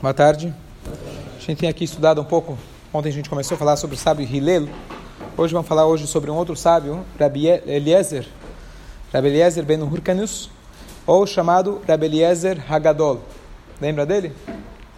Boa 0.00 0.14
tarde. 0.14 0.54
A 1.36 1.40
gente 1.40 1.58
tem 1.58 1.68
aqui 1.68 1.82
estudado 1.82 2.20
um 2.20 2.24
pouco. 2.24 2.56
Ontem 2.94 3.08
a 3.08 3.12
gente 3.12 3.28
começou 3.28 3.56
a 3.56 3.58
falar 3.58 3.76
sobre 3.76 3.96
o 3.96 3.98
sábio 3.98 4.24
Hillel. 4.24 4.68
Hoje 5.36 5.52
vamos 5.52 5.66
falar 5.66 5.86
hoje 5.86 6.06
sobre 6.06 6.30
um 6.30 6.36
outro 6.36 6.54
sábio, 6.54 7.04
Rabbi 7.18 7.48
Eliezer, 7.48 8.24
Rabbi 9.12 9.26
Eliezer 9.26 9.64
ben 9.64 9.82
Hurkanus, 9.82 10.50
ou 11.04 11.26
chamado 11.26 11.82
Rabbi 11.84 12.06
Eliezer 12.06 12.64
Hagadol. 12.72 13.22
Lembra 13.80 14.06
dele? 14.06 14.32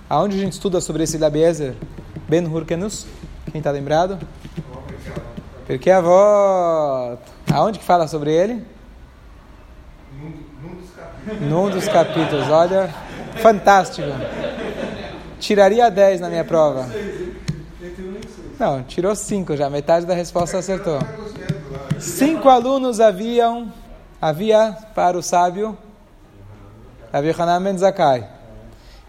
Aonde 0.07 0.37
a 0.37 0.41
gente 0.41 0.53
estuda 0.53 0.83
sobre 0.83 1.05
esse 1.05 1.17
Rabbi 1.17 1.39
Eliezer 1.39 1.75
ben 2.29 2.45
Hurkanus? 2.45 3.07
Quem 3.51 3.61
está 3.61 3.71
lembrado? 3.71 4.19
Porque 5.67 5.91
a 5.91 6.03
voz. 6.03 7.19
Aonde 7.51 7.79
que 7.79 7.85
fala 7.87 8.07
sobre 8.07 8.35
ele? 8.35 8.63
Num 11.41 11.71
dos 11.71 11.89
capítulos. 11.89 12.51
Olha, 12.51 12.95
fantástico. 13.37 14.07
Tiraria 15.41 15.91
10 15.91 16.21
na 16.21 16.29
minha 16.29 16.45
prova. 16.45 16.87
Não, 18.59 18.83
tirou 18.83 19.17
5 19.17 19.57
já, 19.57 19.69
metade 19.69 20.07
da 20.07 20.15
resposta 20.15 20.59
acertou. 20.59 20.99
Cinco 21.99 22.49
alunos 22.49 23.01
haviam, 23.01 23.73
havia 24.21 24.77
para 24.95 25.19
o 25.19 25.23
sábio 25.23 25.77
Rabi 27.13 27.35
Hanan 27.37 27.63
Ben 27.63 27.77
Zakai. 27.77 28.29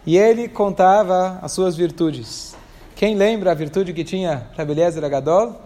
E 0.05 0.17
ele 0.17 0.47
contava 0.47 1.37
as 1.41 1.51
suas 1.51 1.75
virtudes. 1.75 2.55
Quem 2.95 3.15
lembra 3.15 3.51
a 3.51 3.53
virtude 3.53 3.93
que 3.93 4.03
tinha 4.03 4.47
Rabi 4.57 4.71
Eliezer 4.71 5.03
Agadol? 5.03 5.61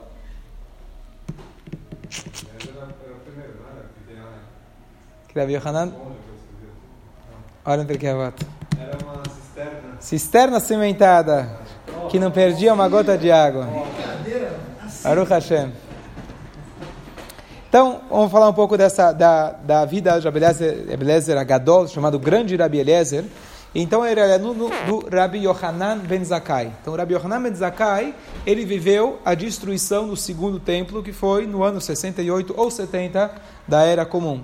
Rabi 5.33 5.55
Hanan? 5.55 5.93
Olha 7.65 7.81
um 7.81 7.85
pouquinho 7.85 8.11
a 8.11 8.15
Era 8.15 8.31
uma 8.31 8.54
cisterna. 10.05 10.59
Cimentada, 10.59 11.49
que 12.09 12.19
não 12.19 12.29
perdia 12.29 12.73
uma 12.73 12.87
gota 12.87 13.17
de 13.17 13.31
água. 13.31 13.67
Aruch 15.03 15.29
Hashem. 15.29 15.71
Então, 17.67 18.01
vamos 18.09 18.31
falar 18.31 18.47
um 18.47 18.53
pouco 18.53 18.77
dessa, 18.77 19.11
da, 19.11 19.51
da 19.51 19.83
vida 19.83 20.17
de 20.19 20.25
Rabi 20.25 20.37
Eliezer, 20.37 20.85
Rabi 20.89 21.03
Eliezer 21.03 21.37
Agadol, 21.37 21.87
chamado 21.87 22.17
Grande 22.17 22.55
Rabi 22.55 22.77
Eliezer. 22.77 23.25
Então, 23.73 24.05
ele 24.05 24.19
era 24.19 24.35
aluno 24.35 24.69
do 24.87 25.09
Rabi 25.13 25.43
Yohanan 25.43 25.97
Ben 25.97 26.23
Zakkai. 26.23 26.71
Então, 26.81 26.93
o 26.93 26.95
Rabi 26.95 27.15
Yohanan 27.15 27.41
Ben 27.41 27.53
Zakkai, 27.53 28.13
ele 28.45 28.63
viveu 28.63 29.19
a 29.25 29.33
destruição 29.33 30.07
do 30.07 30.15
segundo 30.15 30.59
templo, 30.59 31.03
que 31.03 31.11
foi 31.11 31.45
no 31.45 31.63
ano 31.63 31.81
68 31.81 32.53
ou 32.55 32.71
70 32.71 33.31
da 33.67 33.83
Era 33.83 34.05
Comum. 34.05 34.41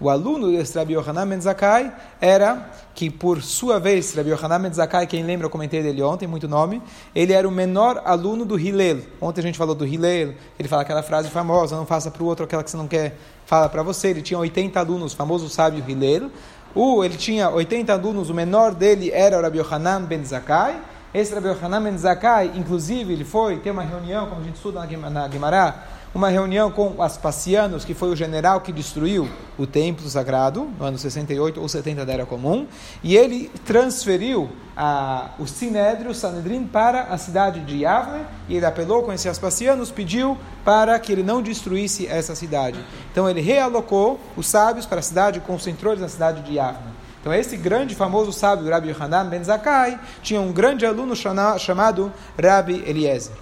O 0.00 0.08
aluno 0.08 0.50
desse 0.50 0.78
Rabi 0.78 0.94
Yohanan 0.94 1.28
Ben 1.28 1.38
Zakkai 1.38 1.92
era, 2.22 2.70
que 2.94 3.10
por 3.10 3.42
sua 3.42 3.78
vez, 3.78 4.14
Rabi 4.14 4.30
Yohanan 4.30 4.62
Ben 4.62 4.72
Zakkai, 4.72 5.06
quem 5.06 5.22
lembra, 5.22 5.44
eu 5.44 5.50
comentei 5.50 5.82
dele 5.82 6.02
ontem, 6.02 6.26
muito 6.26 6.48
nome, 6.48 6.82
ele 7.14 7.34
era 7.34 7.46
o 7.46 7.50
menor 7.50 8.00
aluno 8.02 8.46
do 8.46 8.58
Hillel. 8.58 9.00
Ontem 9.20 9.42
a 9.42 9.44
gente 9.44 9.58
falou 9.58 9.74
do 9.74 9.86
Hillel, 9.86 10.32
ele 10.58 10.68
fala 10.68 10.80
aquela 10.80 11.02
frase 11.02 11.28
famosa, 11.28 11.76
não 11.76 11.84
faça 11.84 12.10
para 12.10 12.22
o 12.22 12.26
outro 12.26 12.46
aquela 12.46 12.64
que 12.64 12.70
você 12.70 12.78
não 12.78 12.88
quer, 12.88 13.14
fala 13.44 13.68
para 13.68 13.82
você. 13.82 14.08
Ele 14.08 14.22
tinha 14.22 14.40
80 14.40 14.80
alunos, 14.80 15.12
famoso 15.12 15.50
sábio 15.50 15.84
Hillel. 15.86 16.30
O, 16.74 17.04
ele 17.04 17.18
tinha 17.18 17.50
80 17.50 17.92
alunos, 17.92 18.30
o 18.30 18.34
menor 18.34 18.74
dele 18.74 19.10
era 19.10 19.38
o 19.38 19.42
Rabi 19.42 19.58
Yohanan 19.58 20.04
Ben 20.04 20.24
Zakkai. 20.24 20.80
Esse 21.12 21.34
Rabi 21.34 21.48
Yohanan 21.48 21.82
Ben 21.82 21.98
Zakkai, 21.98 22.52
inclusive, 22.54 23.12
ele 23.12 23.24
foi 23.24 23.58
ter 23.58 23.72
uma 23.72 23.82
reunião, 23.82 24.28
como 24.28 24.42
a 24.42 24.44
gente 24.44 24.54
estuda 24.54 24.86
na 25.10 25.26
Guimarães, 25.26 25.74
uma 26.14 26.28
reunião 26.28 26.70
com 26.70 27.02
Aspasianos, 27.02 27.84
que 27.84 27.94
foi 27.94 28.10
o 28.10 28.16
general 28.16 28.60
que 28.60 28.72
destruiu 28.72 29.28
o 29.58 29.66
templo 29.66 30.08
sagrado, 30.08 30.70
no 30.78 30.84
ano 30.84 30.98
68 30.98 31.60
ou 31.60 31.68
70 31.68 32.06
da 32.06 32.12
Era 32.12 32.26
Comum, 32.26 32.64
e 33.02 33.16
ele 33.16 33.50
transferiu 33.64 34.50
a, 34.76 35.30
o 35.38 35.48
Sinédrio, 35.48 36.12
o 36.12 36.14
Sanedrim, 36.14 36.64
para 36.64 37.02
a 37.02 37.18
cidade 37.18 37.60
de 37.60 37.78
Yavne, 37.78 38.24
e 38.48 38.56
ele 38.56 38.66
apelou 38.66 39.02
com 39.02 39.12
esses 39.12 39.26
Aspasianos, 39.26 39.90
pediu 39.90 40.38
para 40.64 40.96
que 41.00 41.10
ele 41.10 41.24
não 41.24 41.42
destruísse 41.42 42.06
essa 42.06 42.36
cidade. 42.36 42.78
Então 43.10 43.28
ele 43.28 43.40
realocou 43.40 44.20
os 44.36 44.46
sábios 44.46 44.86
para 44.86 45.00
a 45.00 45.02
cidade, 45.02 45.40
concentrou 45.40 45.92
eles 45.92 46.02
na 46.02 46.08
cidade 46.08 46.42
de 46.42 46.54
Yavne. 46.54 46.99
Então 47.20 47.34
esse 47.34 47.56
grande 47.56 47.94
famoso 47.94 48.32
sábio, 48.32 48.70
Rabbi 48.70 48.88
Yohanan 48.88 49.26
Ben 49.26 49.44
Zakkai, 49.44 50.00
tinha 50.22 50.40
um 50.40 50.52
grande 50.52 50.86
aluno 50.86 51.14
chamado 51.14 52.12
Rabbi 52.40 52.82
Eliezer. 52.86 53.34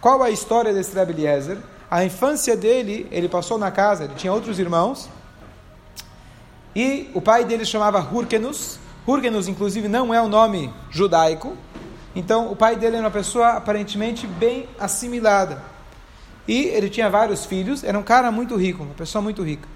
Qual 0.00 0.22
a 0.22 0.30
história 0.30 0.72
desse 0.72 0.94
Rabbi 0.94 1.12
Eliezer? 1.12 1.58
A 1.90 2.04
infância 2.04 2.56
dele, 2.56 3.08
ele 3.10 3.28
passou 3.28 3.58
na 3.58 3.70
casa, 3.70 4.04
ele 4.04 4.14
tinha 4.14 4.32
outros 4.32 4.58
irmãos, 4.58 5.08
e 6.74 7.10
o 7.14 7.20
pai 7.20 7.44
dele 7.44 7.64
chamava 7.64 8.00
Hurkenus. 8.00 8.78
Hurkenus, 9.06 9.48
inclusive, 9.48 9.86
não 9.86 10.12
é 10.12 10.20
um 10.20 10.28
nome 10.28 10.72
judaico, 10.90 11.56
então 12.14 12.50
o 12.50 12.56
pai 12.56 12.76
dele 12.76 12.96
era 12.96 13.04
uma 13.04 13.10
pessoa 13.10 13.50
aparentemente 13.50 14.26
bem 14.26 14.68
assimilada. 14.78 15.62
E 16.46 16.64
ele 16.66 16.88
tinha 16.88 17.08
vários 17.10 17.44
filhos, 17.44 17.82
era 17.82 17.98
um 17.98 18.02
cara 18.02 18.30
muito 18.30 18.56
rico, 18.56 18.82
uma 18.82 18.94
pessoa 18.94 19.22
muito 19.22 19.42
rica. 19.42 19.68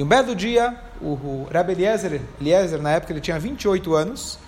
E 0.00 0.02
um 0.02 0.06
belo 0.06 0.34
dia, 0.34 0.74
o, 1.02 1.46
Rabbi 1.52 1.72
Eliezer, 1.72 2.22
Eliezer, 2.40 2.80
na 2.80 2.92
época 2.92 3.12
ele 3.12 3.20
tinha 3.20 3.38
28 3.38 3.94
anos, 3.94 4.38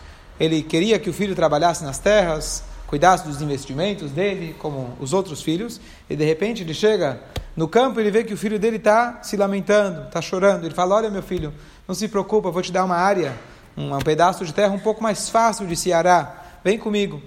ele 0.40 0.62
queria 0.62 0.98
que 0.98 1.10
o 1.10 1.12
filho 1.12 1.34
trabalhasse 1.34 1.84
nas 1.84 1.98
terras, 1.98 2.64
cuidasse 2.86 3.28
dos 3.28 3.42
investimentos 3.42 4.10
dele, 4.10 4.56
como 4.58 4.96
os 4.98 5.12
outros 5.12 5.42
filhos, 5.42 5.78
e 6.08 6.16
de 6.16 6.24
repente 6.24 6.62
ele 6.62 6.72
chega 6.72 7.20
no 7.54 7.68
campo 7.68 8.00
e 8.00 8.02
ele 8.02 8.10
vê 8.10 8.24
que 8.24 8.32
o 8.32 8.36
filho 8.38 8.58
dele 8.58 8.78
está 8.78 9.22
se 9.22 9.36
lamentando, 9.36 10.04
está 10.04 10.22
chorando. 10.22 10.64
Ele 10.64 10.74
fala: 10.74 10.94
Olha, 10.94 11.10
meu 11.10 11.22
filho, 11.22 11.52
não 11.86 11.94
se 11.94 12.08
preocupa, 12.08 12.50
vou 12.50 12.62
te 12.62 12.72
dar 12.72 12.86
uma 12.86 12.96
área, 12.96 13.34
um, 13.76 13.94
um 13.94 13.98
pedaço 13.98 14.46
de 14.46 14.54
terra 14.54 14.72
um 14.72 14.80
pouco 14.80 15.02
mais 15.02 15.28
fácil 15.28 15.66
de 15.66 15.76
se 15.76 15.92
arar, 15.92 16.60
vem 16.64 16.78
comigo. 16.78 17.20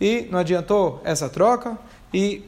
E 0.00 0.28
não 0.30 0.38
adiantou 0.38 1.00
essa 1.02 1.28
troca, 1.28 1.76
e 2.14 2.44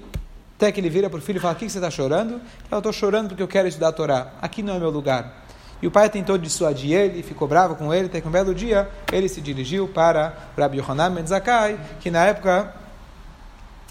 até 0.56 0.70
que 0.70 0.80
ele 0.80 0.88
vira 0.88 1.10
para 1.10 1.18
o 1.18 1.22
filho 1.22 1.38
e 1.38 1.40
fala: 1.40 1.54
O 1.54 1.56
que 1.56 1.68
você 1.68 1.78
está 1.78 1.90
chorando? 1.90 2.40
Eu 2.70 2.78
estou 2.78 2.92
chorando 2.92 3.28
porque 3.28 3.42
eu 3.42 3.48
quero 3.48 3.68
estudar 3.68 3.88
a 3.88 3.92
Torá, 3.92 4.32
aqui 4.40 4.62
não 4.62 4.74
é 4.74 4.78
meu 4.78 4.90
lugar. 4.90 5.44
E 5.82 5.86
o 5.86 5.90
pai 5.90 6.08
tentou 6.08 6.38
dissuadir 6.38 6.92
ele, 6.92 7.22
ficou 7.22 7.46
bravo 7.46 7.74
com 7.74 7.92
ele, 7.92 8.06
até 8.06 8.20
que 8.20 8.26
um 8.26 8.30
belo 8.30 8.54
dia 8.54 8.88
ele 9.12 9.28
se 9.28 9.40
dirigiu 9.40 9.88
para 9.88 10.34
Rabbi 10.56 10.78
Yohanan 10.78 11.12
Ben 11.12 11.26
Zakkai, 11.26 11.78
que 12.00 12.10
na 12.10 12.24
época 12.24 12.74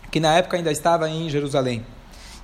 que 0.09 0.19
na 0.19 0.35
época 0.35 0.57
ainda 0.57 0.72
estava 0.72 1.09
em 1.09 1.29
Jerusalém. 1.29 1.85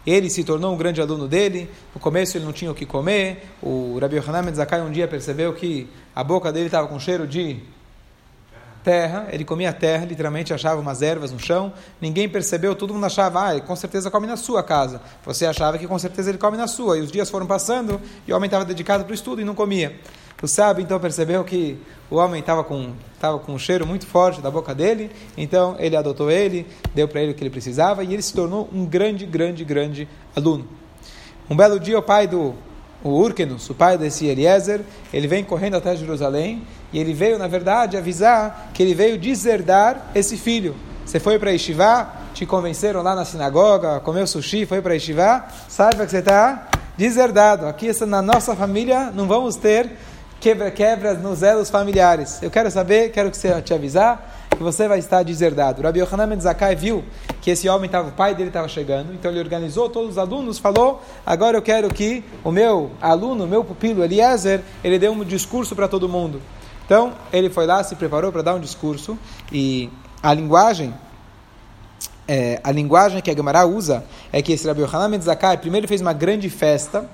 Ele 0.06 0.30
se 0.30 0.44
tornou 0.44 0.74
um 0.74 0.78
grande 0.78 1.00
aluno 1.02 1.28
dele. 1.28 1.70
No 1.94 2.00
começo 2.02 2.36
ele 2.36 2.46
não 2.46 2.54
tinha 2.54 2.72
o 2.72 2.74
que 2.74 2.86
comer. 2.86 3.48
O 3.62 3.98
Rabbi 4.02 4.16
Yohanan 4.16 4.44
Ben 4.44 4.56
Zakkai 4.56 4.82
um 4.82 4.92
dia 4.92 5.08
percebeu 5.08 5.54
que 5.54 5.88
a 6.16 6.24
boca 6.24 6.52
dele 6.52 6.66
estava 6.66 6.88
com 6.88 7.00
cheiro 7.00 7.28
de 7.28 7.60
terra, 8.84 9.28
ele 9.32 9.44
comia 9.44 9.72
terra, 9.74 10.06
literalmente 10.06 10.54
achava 10.54 10.80
umas 10.80 11.02
ervas 11.02 11.32
no 11.32 11.40
chão, 11.40 11.74
ninguém 12.00 12.28
percebeu, 12.28 12.76
todo 12.76 12.94
mundo 12.94 13.06
achava, 13.06 13.52
ah, 13.52 13.60
com 13.62 13.76
certeza 13.76 14.10
come 14.10 14.26
na 14.26 14.38
sua 14.38 14.64
casa. 14.64 15.02
Você 15.26 15.46
achava 15.46 15.78
que 15.78 15.88
com 15.88 16.00
certeza 16.00 16.30
ele 16.30 16.38
come 16.38 16.58
na 16.58 16.68
sua. 16.68 16.98
E 16.98 17.02
os 17.02 17.12
dias 17.12 17.30
foram 17.30 17.46
passando 17.46 18.00
e 18.28 18.32
o 18.32 18.36
homem 18.36 18.48
estava 18.48 18.66
dedicado 18.66 19.04
para 19.04 19.12
o 19.12 19.16
estudo 19.16 19.42
e 19.42 19.46
não 19.46 19.56
comia. 19.56 20.00
O 20.42 20.48
sábio 20.48 20.82
então 20.82 21.00
percebeu 21.00 21.44
que 21.44 21.78
o 22.10 22.16
homem 22.16 22.40
estava 22.40 22.64
com, 22.64 22.94
estava 23.14 23.38
com 23.40 23.54
um 23.54 23.60
cheiro 23.60 23.86
muito 23.86 24.08
forte 24.08 24.42
da 24.42 24.50
boca 24.50 24.74
dele, 24.74 25.12
então 25.38 25.76
ele 25.78 25.98
adotou 25.98 26.32
ele, 26.32 26.66
deu 26.96 27.08
para 27.08 27.22
ele 27.22 27.34
o 27.34 27.36
que 27.36 27.44
ele 27.44 27.50
precisava 27.50 28.04
e 28.06 28.14
ele 28.14 28.22
se 28.22 28.34
tornou 28.34 28.70
um 28.72 28.86
grande, 28.86 29.26
grande, 29.26 29.66
grande 29.66 30.08
aluno. 30.34 30.66
Um 31.50 31.58
belo 31.58 31.80
dia 31.80 32.00
o 32.00 32.02
pai 32.02 32.26
do 32.26 32.56
o 33.04 33.10
Urkenus, 33.10 33.70
o 33.70 33.74
pai 33.74 33.98
desse 33.98 34.26
Eliezer, 34.26 34.82
ele 35.14 35.28
vem 35.28 35.44
correndo 35.44 35.78
até 35.78 35.96
Jerusalém 35.96 36.64
e 36.92 37.00
ele 37.00 37.14
veio, 37.14 37.38
na 37.38 37.48
verdade, 37.48 37.96
avisar 37.96 38.72
que 38.74 38.84
ele 38.84 38.94
veio 38.94 39.18
deserdar 39.18 40.12
esse 40.14 40.38
filho. 40.38 40.76
Você 41.06 41.20
foi 41.20 41.40
para 41.40 41.52
Yeshiva, 41.52 42.08
te 42.34 42.46
convenceram 42.46 43.02
lá 43.02 43.16
na 43.16 43.26
sinagoga, 43.26 44.00
comeu 44.02 44.28
sushi, 44.28 44.66
foi 44.66 44.82
para 44.82 44.94
Yeshiva, 44.94 45.46
saiba 45.68 46.06
que 46.06 46.12
você 46.12 46.20
está 46.20 46.68
deserdado. 46.98 47.66
Aqui 47.66 47.90
na 48.06 48.22
nossa 48.22 48.56
família 48.56 49.12
não 49.12 49.28
vamos 49.28 49.56
ter 49.56 49.90
quebra-quebras 50.40 51.22
nos 51.22 51.42
elos 51.42 51.70
familiares. 51.70 52.42
Eu 52.42 52.52
quero 52.52 52.70
saber, 52.70 53.12
quero 53.12 53.32
que 53.32 53.38
você 53.38 53.62
te 53.62 53.74
avisar 53.74 54.39
que 54.60 54.64
você 54.64 54.90
vai 54.90 55.00
estar 55.00 55.24
deserdado. 55.24 55.82
Rabbi 55.82 56.02
Yohanan 56.02 56.28
Ben 56.28 56.76
viu 56.76 57.02
que 57.42 57.50
esse 57.50 57.70
homem 57.70 57.86
estava, 57.86 58.10
o 58.10 58.12
pai 58.12 58.36
dele 58.36 58.50
estava 58.50 58.68
chegando, 58.68 59.14
então 59.14 59.32
ele 59.32 59.40
organizou 59.40 59.90
todos 59.90 60.12
os 60.12 60.18
alunos, 60.18 60.60
falou: 60.60 61.02
agora 61.26 61.56
eu 61.56 61.62
quero 61.62 61.88
que 61.94 62.26
o 62.44 62.52
meu 62.52 62.92
aluno, 63.00 63.46
o 63.46 63.48
meu 63.48 63.64
pupilo 63.64 64.04
Eliezer, 64.04 64.62
ele 64.84 65.00
dê 65.00 65.08
um 65.08 65.24
discurso 65.24 65.78
para 65.78 65.88
todo 65.88 66.10
mundo. 66.10 66.42
Então 66.86 67.14
ele 67.32 67.50
foi 67.50 67.66
lá, 67.66 67.82
se 67.86 67.96
preparou 67.96 68.34
para 68.34 68.42
dar 68.42 68.56
um 68.56 68.60
discurso 68.60 69.18
e 69.50 69.90
a 70.22 70.34
linguagem 70.34 70.94
é, 72.28 72.60
a 72.62 72.72
linguagem 72.72 73.22
que 73.22 73.32
a 73.32 73.34
Gemara 73.34 73.66
usa 73.66 74.04
é 74.30 74.42
que 74.42 74.52
esse 74.52 74.68
Rabbi 74.68 74.82
Yohanan 74.82 75.10
Ben 75.10 75.58
primeiro 75.62 75.88
fez 75.88 76.02
uma 76.02 76.12
grande 76.12 76.50
festa 76.50 77.10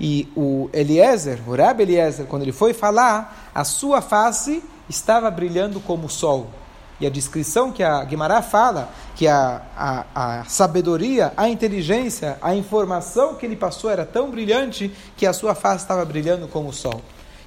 e 0.00 0.32
o 0.34 0.70
Eliezer, 0.72 1.40
o 1.46 1.54
Rabbi 1.54 1.82
Eliezer, 1.82 2.24
quando 2.24 2.42
ele 2.42 2.52
foi 2.52 2.72
falar, 2.72 3.50
a 3.54 3.64
sua 3.64 4.00
face 4.00 4.62
estava 4.88 5.30
brilhando 5.30 5.78
como 5.78 6.06
o 6.06 6.10
sol. 6.10 6.48
E 6.98 7.06
a 7.06 7.10
descrição 7.10 7.70
que 7.70 7.82
a 7.82 8.02
Guimarães 8.04 8.46
fala, 8.46 8.88
que 9.14 9.28
a, 9.28 9.60
a, 9.76 10.04
a, 10.14 10.44
sabedoria, 10.44 11.32
a 11.36 11.48
inteligência, 11.48 12.38
a 12.40 12.54
informação 12.54 13.34
que 13.34 13.44
ele 13.44 13.56
passou 13.56 13.90
era 13.90 14.06
tão 14.06 14.30
brilhante 14.30 14.90
que 15.16 15.26
a 15.26 15.32
sua 15.32 15.54
face 15.54 15.84
estava 15.84 16.04
brilhando 16.04 16.48
como 16.48 16.70
o 16.70 16.72
sol. 16.72 17.02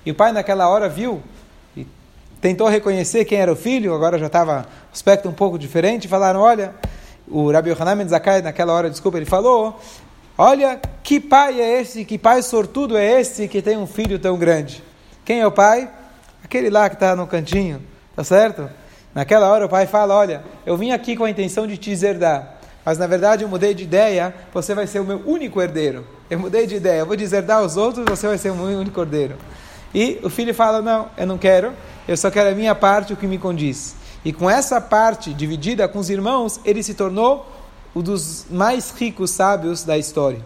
E 0.05 0.11
o 0.11 0.15
pai 0.15 0.31
naquela 0.31 0.69
hora 0.69 0.87
viu, 0.87 1.21
e 1.75 1.85
tentou 2.39 2.67
reconhecer 2.67 3.25
quem 3.25 3.39
era 3.39 3.51
o 3.51 3.55
filho, 3.55 3.93
agora 3.93 4.19
já 4.19 4.27
estava 4.27 4.67
aspecto 4.93 5.27
um 5.27 5.33
pouco 5.33 5.57
diferente, 5.57 6.07
falaram, 6.07 6.41
olha, 6.41 6.75
o 7.27 7.51
Rabi 7.51 7.71
Yohanan 7.71 7.97
Ben 7.97 8.07
Zakkai, 8.07 8.43
naquela 8.43 8.73
hora, 8.73 8.89
desculpa, 8.89 9.17
ele 9.17 9.25
falou, 9.25 9.79
olha, 10.37 10.79
que 11.01 11.19
pai 11.19 11.59
é 11.59 11.81
esse, 11.81 12.05
que 12.05 12.19
pai 12.19 12.43
sortudo 12.43 12.95
é 12.95 13.19
esse 13.19 13.47
que 13.47 13.63
tem 13.63 13.77
um 13.77 13.87
filho 13.87 14.19
tão 14.19 14.37
grande? 14.37 14.83
Quem 15.25 15.39
é 15.41 15.47
o 15.47 15.51
pai? 15.51 15.89
Aquele 16.43 16.69
lá 16.69 16.87
que 16.87 16.95
está 16.95 17.15
no 17.15 17.25
cantinho, 17.27 17.81
tá 18.15 18.23
certo? 18.23 18.69
Naquela 19.19 19.49
hora 19.49 19.65
o 19.65 19.69
pai 19.69 19.85
fala, 19.85 20.15
olha, 20.15 20.41
eu 20.65 20.77
vim 20.77 20.91
aqui 20.91 21.13
com 21.13 21.25
a 21.25 21.29
intenção 21.29 21.67
de 21.67 21.75
te 21.75 21.89
deserdar, 21.89 22.55
mas 22.85 22.97
na 22.97 23.05
verdade 23.05 23.43
eu 23.43 23.49
mudei 23.49 23.73
de 23.73 23.83
ideia, 23.83 24.33
você 24.53 24.73
vai 24.73 24.87
ser 24.87 25.01
o 25.01 25.03
meu 25.03 25.21
único 25.25 25.61
herdeiro. 25.61 26.07
Eu 26.29 26.39
mudei 26.39 26.65
de 26.65 26.75
ideia, 26.75 27.01
eu 27.01 27.05
vou 27.05 27.17
deserdar 27.17 27.61
os 27.61 27.75
outros, 27.75 28.05
você 28.05 28.27
vai 28.27 28.37
ser 28.37 28.49
o 28.49 28.55
meu 28.55 28.79
único 28.79 28.97
herdeiro. 29.01 29.35
E 29.93 30.21
o 30.23 30.29
filho 30.29 30.55
fala, 30.55 30.81
não, 30.81 31.09
eu 31.17 31.27
não 31.27 31.37
quero, 31.37 31.73
eu 32.07 32.15
só 32.15 32.31
quero 32.31 32.51
a 32.51 32.55
minha 32.55 32.73
parte, 32.73 33.11
o 33.11 33.17
que 33.17 33.27
me 33.27 33.37
condiz. 33.37 33.93
E 34.23 34.31
com 34.31 34.49
essa 34.49 34.79
parte 34.79 35.33
dividida 35.33 35.85
com 35.89 35.99
os 35.99 36.09
irmãos, 36.09 36.61
ele 36.63 36.81
se 36.81 36.93
tornou 36.93 37.45
um 37.93 38.01
dos 38.01 38.45
mais 38.49 38.89
ricos 38.91 39.31
sábios 39.31 39.83
da 39.83 39.97
história. 39.97 40.39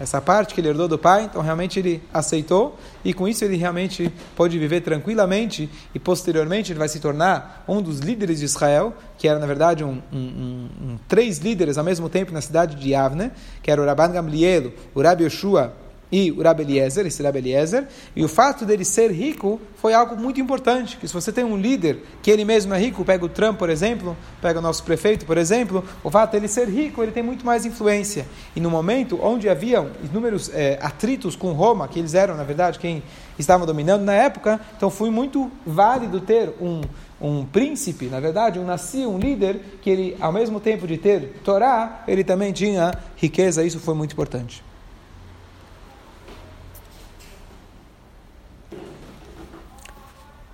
Essa 0.00 0.20
parte 0.20 0.54
que 0.54 0.60
ele 0.60 0.68
herdou 0.68 0.86
do 0.86 0.96
pai, 0.96 1.24
então 1.24 1.42
realmente 1.42 1.80
ele 1.80 2.00
aceitou, 2.14 2.78
e 3.04 3.12
com 3.12 3.28
isso 3.28 3.44
ele 3.44 3.56
realmente 3.56 4.10
pode 4.34 4.58
viver 4.58 4.80
tranquilamente, 4.80 5.68
e 5.94 5.98
posteriormente 5.98 6.72
ele 6.72 6.78
vai 6.78 6.88
se 6.88 7.00
tornar 7.00 7.64
um 7.68 7.82
dos 7.82 7.98
líderes 7.98 8.38
de 8.38 8.46
Israel, 8.46 8.94
que 9.18 9.28
era 9.28 9.38
na 9.38 9.46
verdade 9.46 9.84
um, 9.84 10.00
um, 10.12 10.18
um, 10.18 10.98
três 11.06 11.38
líderes 11.38 11.76
ao 11.76 11.84
mesmo 11.84 12.08
tempo 12.08 12.32
na 12.32 12.40
cidade 12.40 12.76
de 12.76 12.90
Yavne, 12.90 13.30
que 13.62 13.70
era 13.70 13.80
o 13.80 13.84
Rabban 13.84 14.12
Gamliel, 14.12 14.72
o 14.94 15.02
Rabbi 15.02 15.24
Yoshua 15.24 15.83
e 16.10 16.30
o 16.30 16.42
Rabbi 16.42 16.62
Eliezer, 16.62 17.06
esse 17.06 17.22
Rabbi 17.22 17.38
Eliezer, 17.38 17.88
e 18.14 18.24
o 18.24 18.28
fato 18.28 18.64
dele 18.64 18.84
ser 18.84 19.10
rico 19.10 19.60
foi 19.76 19.92
algo 19.92 20.16
muito 20.16 20.40
importante, 20.40 20.96
que 20.96 21.08
se 21.08 21.12
você 21.12 21.32
tem 21.32 21.44
um 21.44 21.56
líder 21.56 21.98
que 22.22 22.30
ele 22.30 22.44
mesmo 22.44 22.72
é 22.72 22.78
rico, 22.78 23.04
pega 23.04 23.24
o 23.24 23.28
Trump, 23.28 23.58
por 23.58 23.68
exemplo, 23.68 24.16
pega 24.40 24.58
o 24.58 24.62
nosso 24.62 24.84
prefeito, 24.84 25.26
por 25.26 25.36
exemplo, 25.36 25.84
o 26.02 26.10
fato 26.10 26.32
dele 26.32 26.48
ser 26.48 26.68
rico, 26.68 27.02
ele 27.02 27.12
tem 27.12 27.22
muito 27.22 27.44
mais 27.44 27.66
influência. 27.66 28.26
E 28.54 28.60
no 28.60 28.70
momento 28.70 29.18
onde 29.22 29.48
havia 29.48 29.90
inúmeros 30.04 30.50
é, 30.54 30.78
atritos 30.80 31.36
com 31.36 31.52
Roma, 31.52 31.88
que 31.88 31.98
eles 31.98 32.14
eram, 32.14 32.36
na 32.36 32.44
verdade, 32.44 32.78
quem 32.78 33.02
estava 33.38 33.66
dominando 33.66 34.02
na 34.02 34.14
época, 34.14 34.60
então 34.76 34.90
foi 34.90 35.10
muito 35.10 35.50
válido 35.66 36.20
ter 36.20 36.52
um 36.60 36.82
um 37.20 37.44
príncipe, 37.44 38.06
na 38.06 38.20
verdade, 38.20 38.58
um 38.58 38.64
nasci, 38.64 39.06
um 39.06 39.18
líder, 39.18 39.58
que 39.80 39.88
ele, 39.88 40.16
ao 40.20 40.32
mesmo 40.32 40.60
tempo 40.60 40.86
de 40.86 40.98
ter 40.98 41.40
Torá, 41.42 42.04
ele 42.06 42.22
também 42.22 42.52
tinha 42.52 42.92
riqueza, 43.16 43.64
isso 43.64 43.80
foi 43.80 43.94
muito 43.94 44.12
importante. 44.12 44.62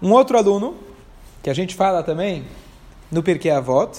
Um 0.02 0.12
outro 0.12 0.38
aluno, 0.38 0.76
que 1.42 1.50
a 1.50 1.54
gente 1.54 1.74
fala 1.74 2.02
também 2.02 2.44
no 3.10 3.22
Pirkei 3.22 3.50
Avot, 3.50 3.98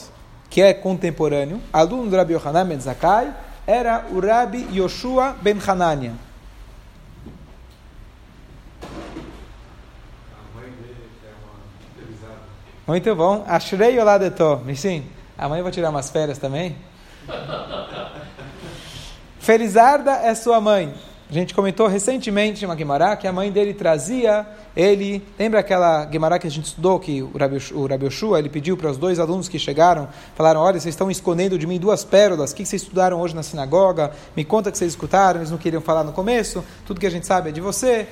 que 0.49 0.61
é 0.61 0.73
contemporâneo, 0.73 1.61
aluno 1.71 2.09
do 2.09 2.15
Rabi 2.15 2.33
Yohanan 2.33 2.65
Ben 2.65 2.79
Zakai, 2.79 3.33
era 3.67 4.05
o 4.11 4.19
Rabi 4.19 4.67
Yoshua 4.71 5.35
Ben 5.41 5.57
Hanania. 5.65 6.13
Muito 12.87 13.15
bom. 13.15 13.45
Ashrei 13.47 13.97
Oladeto. 13.99 14.61
Sim, 14.75 15.05
amanhã 15.37 15.59
eu 15.59 15.63
vou 15.63 15.71
tirar 15.71 15.91
umas 15.91 16.09
férias 16.09 16.37
também. 16.37 16.75
Felizarda 19.39 20.11
é 20.11 20.35
sua 20.35 20.59
mãe. 20.59 20.93
A 21.31 21.33
gente 21.33 21.53
comentou 21.53 21.87
recentemente 21.87 22.65
uma 22.65 22.75
Guimará 22.75 23.15
que 23.15 23.25
a 23.25 23.31
mãe 23.31 23.49
dele 23.49 23.73
trazia, 23.73 24.45
ele, 24.75 25.25
lembra 25.39 25.61
aquela 25.61 26.03
Guimará 26.03 26.37
que 26.37 26.45
a 26.45 26.51
gente 26.51 26.65
estudou, 26.65 26.99
que 26.99 27.21
o 27.21 27.37
Rabi, 27.37 27.55
o 27.73 28.05
Oshua, 28.05 28.37
ele 28.37 28.49
pediu 28.49 28.75
para 28.75 28.91
os 28.91 28.97
dois 28.97 29.17
alunos 29.17 29.47
que 29.47 29.57
chegaram, 29.57 30.09
falaram, 30.35 30.59
olha, 30.59 30.77
vocês 30.77 30.93
estão 30.93 31.09
escondendo 31.09 31.57
de 31.57 31.65
mim 31.65 31.79
duas 31.79 32.03
pérolas, 32.03 32.51
o 32.51 32.55
que 32.55 32.65
vocês 32.65 32.81
estudaram 32.81 33.21
hoje 33.21 33.33
na 33.33 33.43
sinagoga? 33.43 34.11
Me 34.35 34.43
conta 34.43 34.69
que 34.73 34.77
vocês 34.77 34.91
escutaram, 34.91 35.39
eles 35.39 35.49
não 35.49 35.57
queriam 35.57 35.81
falar 35.81 36.03
no 36.03 36.11
começo, 36.11 36.61
tudo 36.85 36.99
que 36.99 37.07
a 37.07 37.09
gente 37.09 37.25
sabe 37.25 37.47
é 37.47 37.51
de 37.53 37.61
você. 37.61 38.09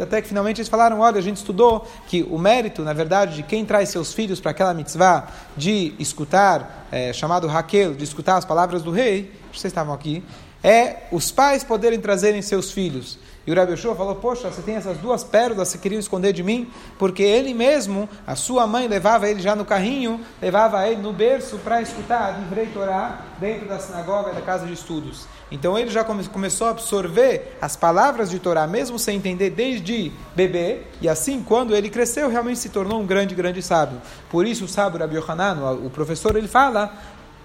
Até 0.00 0.22
que 0.22 0.28
finalmente 0.28 0.60
eles 0.60 0.68
falaram, 0.68 1.00
olha, 1.00 1.18
a 1.18 1.22
gente 1.22 1.38
estudou 1.38 1.84
que 2.06 2.22
o 2.22 2.38
mérito, 2.38 2.82
na 2.82 2.92
verdade, 2.92 3.34
de 3.34 3.42
quem 3.42 3.64
traz 3.64 3.88
seus 3.88 4.14
filhos 4.14 4.38
para 4.38 4.52
aquela 4.52 4.72
mitzvah 4.72 5.26
de 5.56 5.92
escutar, 5.98 6.86
é, 6.92 7.12
chamado 7.12 7.48
Raquel, 7.48 7.94
de 7.94 8.04
escutar 8.04 8.36
as 8.36 8.44
palavras 8.44 8.80
do 8.80 8.92
rei, 8.92 9.32
vocês 9.52 9.72
estavam 9.72 9.92
aqui, 9.92 10.22
é 10.64 11.06
os 11.12 11.30
pais 11.30 11.62
poderem 11.62 12.00
trazerem 12.00 12.40
seus 12.40 12.72
filhos. 12.72 13.18
E 13.46 13.52
o 13.52 13.54
Rabi 13.54 13.72
Yoshua 13.72 13.94
falou, 13.94 14.14
poxa, 14.14 14.50
você 14.50 14.62
tem 14.62 14.76
essas 14.76 14.96
duas 14.96 15.22
pérolas, 15.22 15.68
você 15.68 15.76
queria 15.76 15.98
esconder 15.98 16.32
de 16.32 16.42
mim? 16.42 16.70
Porque 16.98 17.22
ele 17.22 17.52
mesmo, 17.52 18.08
a 18.26 18.34
sua 18.34 18.66
mãe 18.66 18.88
levava 18.88 19.28
ele 19.28 19.42
já 19.42 19.54
no 19.54 19.66
carrinho, 19.66 20.18
levava 20.40 20.88
ele 20.88 21.02
no 21.02 21.12
berço 21.12 21.58
para 21.58 21.82
escutar 21.82 22.28
a 22.28 22.30
Divrei 22.30 22.68
Torá 22.68 23.20
dentro 23.38 23.68
da 23.68 23.78
sinagoga 23.78 24.32
da 24.32 24.40
casa 24.40 24.64
de 24.66 24.72
estudos. 24.72 25.26
Então 25.50 25.78
ele 25.78 25.90
já 25.90 26.02
come, 26.02 26.24
começou 26.24 26.68
a 26.68 26.70
absorver 26.70 27.58
as 27.60 27.76
palavras 27.76 28.30
de 28.30 28.38
Torá, 28.38 28.66
mesmo 28.66 28.98
sem 28.98 29.18
entender 29.18 29.50
desde 29.50 30.10
bebê, 30.34 30.80
e 31.02 31.08
assim, 31.08 31.44
quando 31.46 31.76
ele 31.76 31.90
cresceu, 31.90 32.30
realmente 32.30 32.58
se 32.58 32.70
tornou 32.70 32.98
um 32.98 33.06
grande, 33.06 33.34
grande 33.34 33.60
sábio. 33.60 34.00
Por 34.30 34.46
isso 34.46 34.64
o 34.64 34.68
sábio 34.68 34.98
Rabi 34.98 35.16
Yohanan, 35.16 35.72
o 35.84 35.90
professor, 35.90 36.34
ele 36.34 36.48
fala 36.48 36.94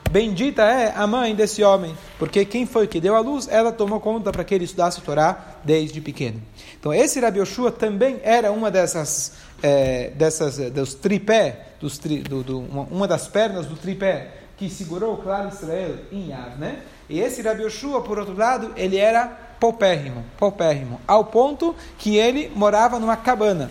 Bendita 0.09 0.63
é 0.63 0.91
a 0.95 1.06
mãe 1.06 1.35
desse 1.35 1.63
homem, 1.63 1.95
porque 2.17 2.44
quem 2.44 2.65
foi 2.65 2.88
que 2.88 3.00
deu 3.00 3.15
a 3.15 3.19
luz, 3.19 3.47
ela 3.47 3.71
tomou 3.71 4.00
conta 4.00 4.31
para 4.31 4.44
que 4.44 4.56
ele 4.56 4.63
estudasse 4.63 5.01
Torá 5.01 5.57
desde 5.63 6.01
pequeno. 6.01 6.41
Então, 6.79 6.91
esse 6.91 7.19
Rabi 7.19 7.38
Yoshua 7.38 7.71
também 7.71 8.19
era 8.23 8.51
uma 8.51 8.71
dessas, 8.71 9.33
é, 9.61 10.09
dessas 10.15 10.57
dos 10.71 10.95
tripé, 10.95 11.67
dos 11.79 12.00
tri, 12.00 12.23
do, 12.23 12.41
do, 12.41 12.59
uma, 12.59 12.81
uma, 12.89 13.07
das 13.07 13.27
pernas 13.27 13.67
do 13.67 13.75
tripé 13.75 14.31
que 14.57 14.67
segurou 14.67 15.13
o 15.13 15.17
claro 15.17 15.50
Israel 15.50 15.97
em 16.11 16.29
Yavne. 16.29 16.79
E 17.07 17.19
esse 17.19 17.44
Rabi 17.44 17.61
Yoshua, 17.61 18.01
por 18.01 18.17
outro 18.17 18.35
lado, 18.35 18.73
ele 18.75 18.97
era 18.97 19.27
paupérrimo, 19.59 20.25
paupérrimo, 20.39 21.00
ao 21.07 21.25
ponto 21.25 21.75
que 22.00 22.17
ele 22.17 22.51
morava 22.56 23.00
numa 23.00 23.15
cabana. 23.15 23.69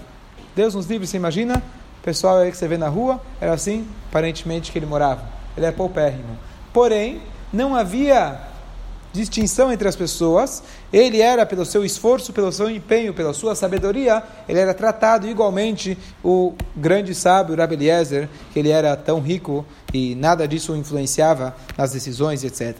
Deus 0.54 0.72
nos 0.72 0.86
livre, 0.86 1.04
você 1.04 1.16
imagina? 1.16 1.60
O 1.98 2.04
pessoal 2.04 2.36
aí 2.36 2.52
que 2.52 2.56
você 2.56 2.68
vê 2.68 2.78
na 2.78 2.88
rua, 2.88 3.20
era 3.40 3.52
assim, 3.52 3.88
aparentemente, 4.08 4.70
que 4.70 4.78
ele 4.78 4.86
morava 4.86 5.36
ele 5.58 5.66
é 5.66 5.72
paupérrimo. 5.72 6.38
Porém, 6.72 7.20
não 7.52 7.74
havia 7.74 8.40
distinção 9.12 9.72
entre 9.72 9.88
as 9.88 9.96
pessoas, 9.96 10.62
ele 10.92 11.20
era, 11.20 11.44
pelo 11.44 11.64
seu 11.64 11.84
esforço, 11.84 12.32
pelo 12.32 12.52
seu 12.52 12.70
empenho, 12.70 13.12
pela 13.12 13.32
sua 13.32 13.54
sabedoria, 13.54 14.22
ele 14.48 14.60
era 14.60 14.72
tratado 14.72 15.26
igualmente 15.26 15.98
o 16.22 16.54
grande 16.76 17.14
sábio 17.14 17.56
Rabbi 17.56 17.74
Eliezer, 17.74 18.28
que 18.52 18.58
ele 18.58 18.70
era 18.70 18.96
tão 18.96 19.20
rico 19.20 19.66
e 19.92 20.14
nada 20.14 20.46
disso 20.46 20.76
influenciava 20.76 21.56
nas 21.76 21.92
decisões, 21.92 22.44
etc. 22.44 22.76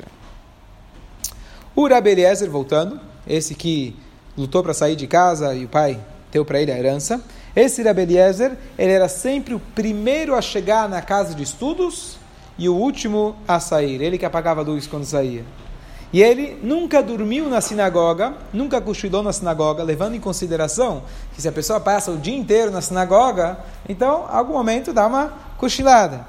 O 1.74 1.88
Rabbi 1.88 2.10
Eliezer, 2.10 2.50
voltando, 2.50 3.00
esse 3.26 3.54
que 3.54 3.96
lutou 4.36 4.62
para 4.62 4.74
sair 4.74 4.96
de 4.96 5.06
casa 5.06 5.54
e 5.54 5.64
o 5.64 5.68
pai 5.68 5.98
deu 6.30 6.44
para 6.44 6.60
ele 6.60 6.70
a 6.70 6.78
herança, 6.78 7.20
esse 7.56 7.82
Rabbi 7.82 8.02
Eliezer, 8.02 8.56
ele 8.78 8.92
era 8.92 9.08
sempre 9.08 9.54
o 9.54 9.60
primeiro 9.74 10.34
a 10.34 10.42
chegar 10.42 10.88
na 10.88 11.02
casa 11.02 11.34
de 11.34 11.42
estudos 11.42 12.18
e 12.58 12.68
o 12.68 12.74
último 12.74 13.36
a 13.46 13.60
sair, 13.60 14.02
ele 14.02 14.18
que 14.18 14.26
apagava 14.26 14.60
a 14.60 14.64
luz 14.64 14.86
quando 14.86 15.04
saía. 15.04 15.44
E 16.12 16.22
ele 16.22 16.58
nunca 16.62 17.02
dormiu 17.02 17.48
na 17.48 17.60
sinagoga, 17.60 18.34
nunca 18.52 18.80
cochilou 18.80 19.22
na 19.22 19.32
sinagoga, 19.32 19.82
levando 19.82 20.14
em 20.14 20.20
consideração 20.20 21.02
que 21.34 21.42
se 21.42 21.48
a 21.48 21.52
pessoa 21.52 21.78
passa 21.78 22.10
o 22.10 22.16
dia 22.16 22.36
inteiro 22.36 22.70
na 22.70 22.80
sinagoga, 22.80 23.58
então, 23.88 24.26
algum 24.28 24.54
momento 24.54 24.92
dá 24.92 25.06
uma 25.06 25.32
cochilada. 25.58 26.26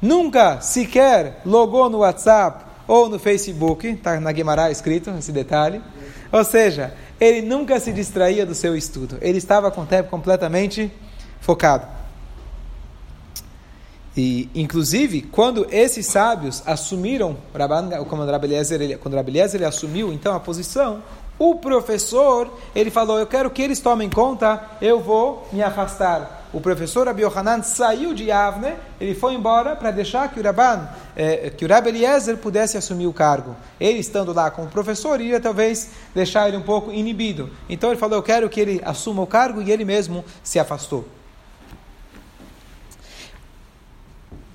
Nunca 0.00 0.60
sequer 0.60 1.42
logou 1.44 1.90
no 1.90 1.98
WhatsApp 1.98 2.64
ou 2.86 3.08
no 3.08 3.18
Facebook, 3.18 3.88
está 3.88 4.20
na 4.20 4.30
Guimarães 4.30 4.78
escrito 4.78 5.10
esse 5.18 5.32
detalhe. 5.32 5.82
Ou 6.30 6.44
seja, 6.44 6.94
ele 7.20 7.42
nunca 7.42 7.80
se 7.80 7.92
distraía 7.92 8.46
do 8.46 8.54
seu 8.54 8.76
estudo, 8.76 9.18
ele 9.20 9.38
estava 9.38 9.70
com 9.70 9.82
o 9.82 9.86
tempo 9.86 10.08
completamente 10.08 10.92
focado. 11.40 11.97
E, 14.18 14.50
inclusive, 14.52 15.22
quando 15.22 15.64
esses 15.70 16.04
sábios 16.06 16.60
assumiram, 16.66 17.36
como 18.08 18.22
o 18.24 18.26
Rabeliezer, 18.26 18.98
quando 18.98 19.16
assumiu 19.64 20.12
então 20.12 20.34
a 20.34 20.40
posição, 20.40 21.00
o 21.38 21.54
professor, 21.54 22.52
ele 22.74 22.90
falou, 22.90 23.20
eu 23.20 23.28
quero 23.28 23.48
que 23.48 23.62
eles 23.62 23.78
tomem 23.78 24.10
conta, 24.10 24.60
eu 24.82 24.98
vou 24.98 25.46
me 25.52 25.62
afastar. 25.62 26.48
O 26.52 26.60
professor 26.60 27.06
Rabi 27.06 27.22
Yohanan 27.22 27.62
saiu 27.62 28.12
de 28.12 28.32
Avne, 28.32 28.72
ele 29.00 29.14
foi 29.14 29.34
embora 29.34 29.76
para 29.76 29.92
deixar 29.92 30.32
que 30.32 30.40
o 30.40 30.42
Rabban, 30.42 30.88
eh, 31.14 31.52
que 31.56 31.64
o 31.64 31.68
Eliezer 31.72 32.38
pudesse 32.38 32.76
assumir 32.76 33.06
o 33.06 33.12
cargo. 33.12 33.54
Ele 33.78 34.00
estando 34.00 34.32
lá 34.32 34.50
como 34.50 34.66
professor, 34.66 35.20
ia 35.20 35.38
talvez 35.38 35.90
deixar 36.12 36.48
ele 36.48 36.56
um 36.56 36.62
pouco 36.62 36.90
inibido. 36.90 37.50
Então 37.68 37.90
ele 37.90 38.00
falou, 38.00 38.18
eu 38.18 38.22
quero 38.24 38.48
que 38.48 38.60
ele 38.60 38.82
assuma 38.84 39.22
o 39.22 39.28
cargo 39.28 39.62
e 39.62 39.70
ele 39.70 39.84
mesmo 39.84 40.24
se 40.42 40.58
afastou. 40.58 41.06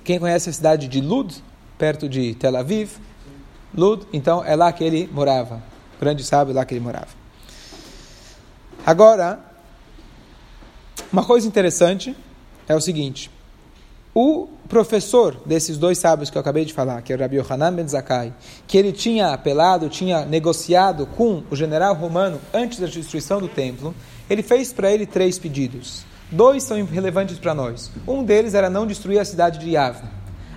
Quem 0.04 0.20
conhece 0.20 0.50
a 0.50 0.52
cidade 0.52 0.86
de 0.86 1.00
Lud, 1.00 1.42
perto 1.78 2.08
de 2.08 2.34
Tel 2.34 2.56
Aviv? 2.56 2.92
Lud, 3.74 4.06
então 4.12 4.44
é 4.44 4.54
lá 4.54 4.70
que 4.72 4.84
ele 4.84 5.10
morava. 5.12 5.62
O 5.96 6.00
grande 6.00 6.22
sábio, 6.22 6.54
lá 6.54 6.64
que 6.64 6.74
ele 6.74 6.80
morava. 6.80 7.08
Agora, 8.86 9.40
Uma 11.14 11.24
coisa 11.24 11.46
interessante 11.46 12.16
é 12.66 12.74
o 12.74 12.80
seguinte: 12.80 13.30
o 14.12 14.48
professor 14.68 15.40
desses 15.46 15.78
dois 15.78 15.96
sábios 15.96 16.28
que 16.28 16.36
eu 16.36 16.40
acabei 16.40 16.64
de 16.64 16.72
falar, 16.72 17.02
que 17.02 17.12
é 17.12 17.16
o 17.16 17.18
Rabi 17.20 17.36
Yohanan 17.36 17.72
Ben 17.72 17.86
Zakkai, 17.86 18.32
que 18.66 18.76
ele 18.76 18.90
tinha 18.90 19.28
apelado, 19.28 19.88
tinha 19.88 20.24
negociado 20.24 21.06
com 21.06 21.44
o 21.48 21.54
general 21.54 21.94
romano 21.94 22.40
antes 22.52 22.80
da 22.80 22.86
destruição 22.86 23.40
do 23.40 23.46
templo, 23.46 23.94
ele 24.28 24.42
fez 24.42 24.72
para 24.72 24.90
ele 24.90 25.06
três 25.06 25.38
pedidos. 25.38 26.04
Dois 26.34 26.64
são 26.64 26.84
relevantes 26.84 27.38
para 27.38 27.54
nós. 27.54 27.92
Um 28.08 28.24
deles 28.24 28.54
era 28.54 28.68
não 28.68 28.88
destruir 28.88 29.20
a 29.20 29.24
cidade 29.24 29.60
de 29.60 29.70
Yavne. 29.70 30.08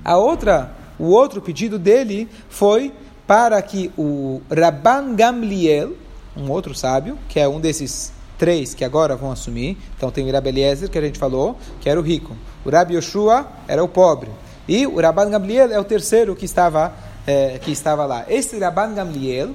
A 0.04 0.18
outra, 0.18 0.72
o 0.98 1.06
outro 1.06 1.40
pedido 1.40 1.78
dele 1.78 2.28
foi 2.50 2.92
para 3.28 3.62
que 3.62 3.92
o 3.96 4.42
Rabban 4.50 5.14
Gamliel, 5.14 5.94
um 6.36 6.50
outro 6.50 6.74
sábio, 6.74 7.16
que 7.30 7.40
é 7.40 7.48
um 7.48 7.60
desses 7.60 8.12
três 8.40 8.74
que 8.74 8.84
agora 8.84 9.16
vão 9.16 9.32
assumir. 9.32 9.78
Então 9.96 10.10
tem 10.10 10.26
o 10.26 10.36
Eliezer, 10.36 10.90
que 10.90 10.98
a 10.98 11.02
gente 11.02 11.20
falou, 11.20 11.56
que 11.80 11.88
era 11.88 12.00
o 12.00 12.04
rico. 12.04 12.36
O 12.66 12.72
Rabi 12.72 12.96
Yoshua 12.96 13.46
era 13.68 13.84
o 13.84 13.88
pobre. 13.88 14.32
E 14.68 14.88
o 14.88 15.00
Rabban 15.00 15.30
Gamliel 15.30 15.72
é 15.72 15.80
o 15.80 15.84
terceiro 15.84 16.36
que 16.36 16.46
estava, 16.46 16.92
é, 17.28 17.60
que 17.60 17.72
estava 17.72 18.04
lá. 18.04 18.26
Esse 18.28 18.58
Rabban 18.58 18.96
Gamliel, 18.96 19.52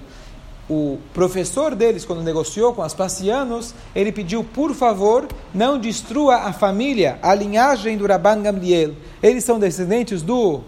o 0.69 0.99
professor 1.13 1.75
deles, 1.75 2.05
quando 2.05 2.23
negociou 2.23 2.73
com 2.73 2.83
os 2.83 2.95
pacianos, 2.95 3.75
ele 3.95 4.13
pediu, 4.13 4.45
por 4.45 4.75
favor, 4.75 5.27
não 5.53 5.79
destrua 5.79 6.37
a 6.37 6.53
família, 6.53 7.19
a 7.21 7.35
linhagem 7.35 7.97
do 7.97 8.07
Rabban 8.07 8.43
Gamliel. 8.43 8.93
Eles 9.23 9.45
são 9.45 9.59
descendentes 9.59 10.23
do, 10.23 10.61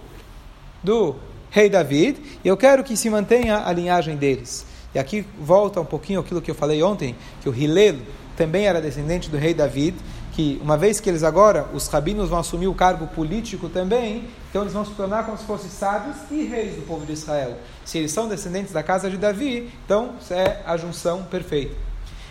do 0.83 1.15
rei 1.51 1.69
David, 1.69 2.21
e 2.45 2.49
eu 2.49 2.57
quero 2.57 2.83
que 2.83 2.97
se 2.97 3.09
mantenha 3.09 3.63
a 3.65 3.73
linhagem 3.73 4.17
deles. 4.17 4.67
E 4.95 4.99
aqui 4.99 5.25
volta 5.39 5.81
um 5.81 5.85
pouquinho 5.85 6.21
aquilo 6.21 6.43
que 6.43 6.51
eu 6.51 6.55
falei 6.55 6.83
ontem, 6.83 7.15
que 7.41 7.49
o 7.49 7.55
Hillel 7.55 7.97
também 8.37 8.67
era 8.67 8.81
descendente 8.81 9.31
do 9.31 9.37
rei 9.37 9.55
David, 9.55 9.97
que 10.35 10.61
uma 10.61 10.77
vez 10.77 10.99
que 10.99 11.09
eles 11.09 11.23
agora, 11.23 11.69
os 11.73 11.87
rabinos 11.87 12.29
vão 12.29 12.41
assumir 12.41 12.67
o 12.67 12.75
cargo 12.75 13.07
político 13.07 13.69
também, 13.69 14.25
então 14.51 14.63
eles 14.63 14.75
vão 14.75 14.85
se 14.85 14.91
tornar 14.93 15.25
como 15.25 15.39
se 15.39 15.45
fossem 15.45 15.71
sábios 15.71 16.17
e 16.29 16.43
reis 16.43 16.75
do 16.75 16.83
povo 16.83 17.07
de 17.07 17.13
Israel. 17.13 17.57
Se 17.85 17.99
eles 17.99 18.11
são 18.11 18.29
descendentes 18.29 18.73
da 18.73 18.83
casa 18.83 19.09
de 19.09 19.17
Davi, 19.17 19.71
então 19.85 20.15
é 20.31 20.61
a 20.67 20.77
junção 20.77 21.23
perfeita. 21.23 21.77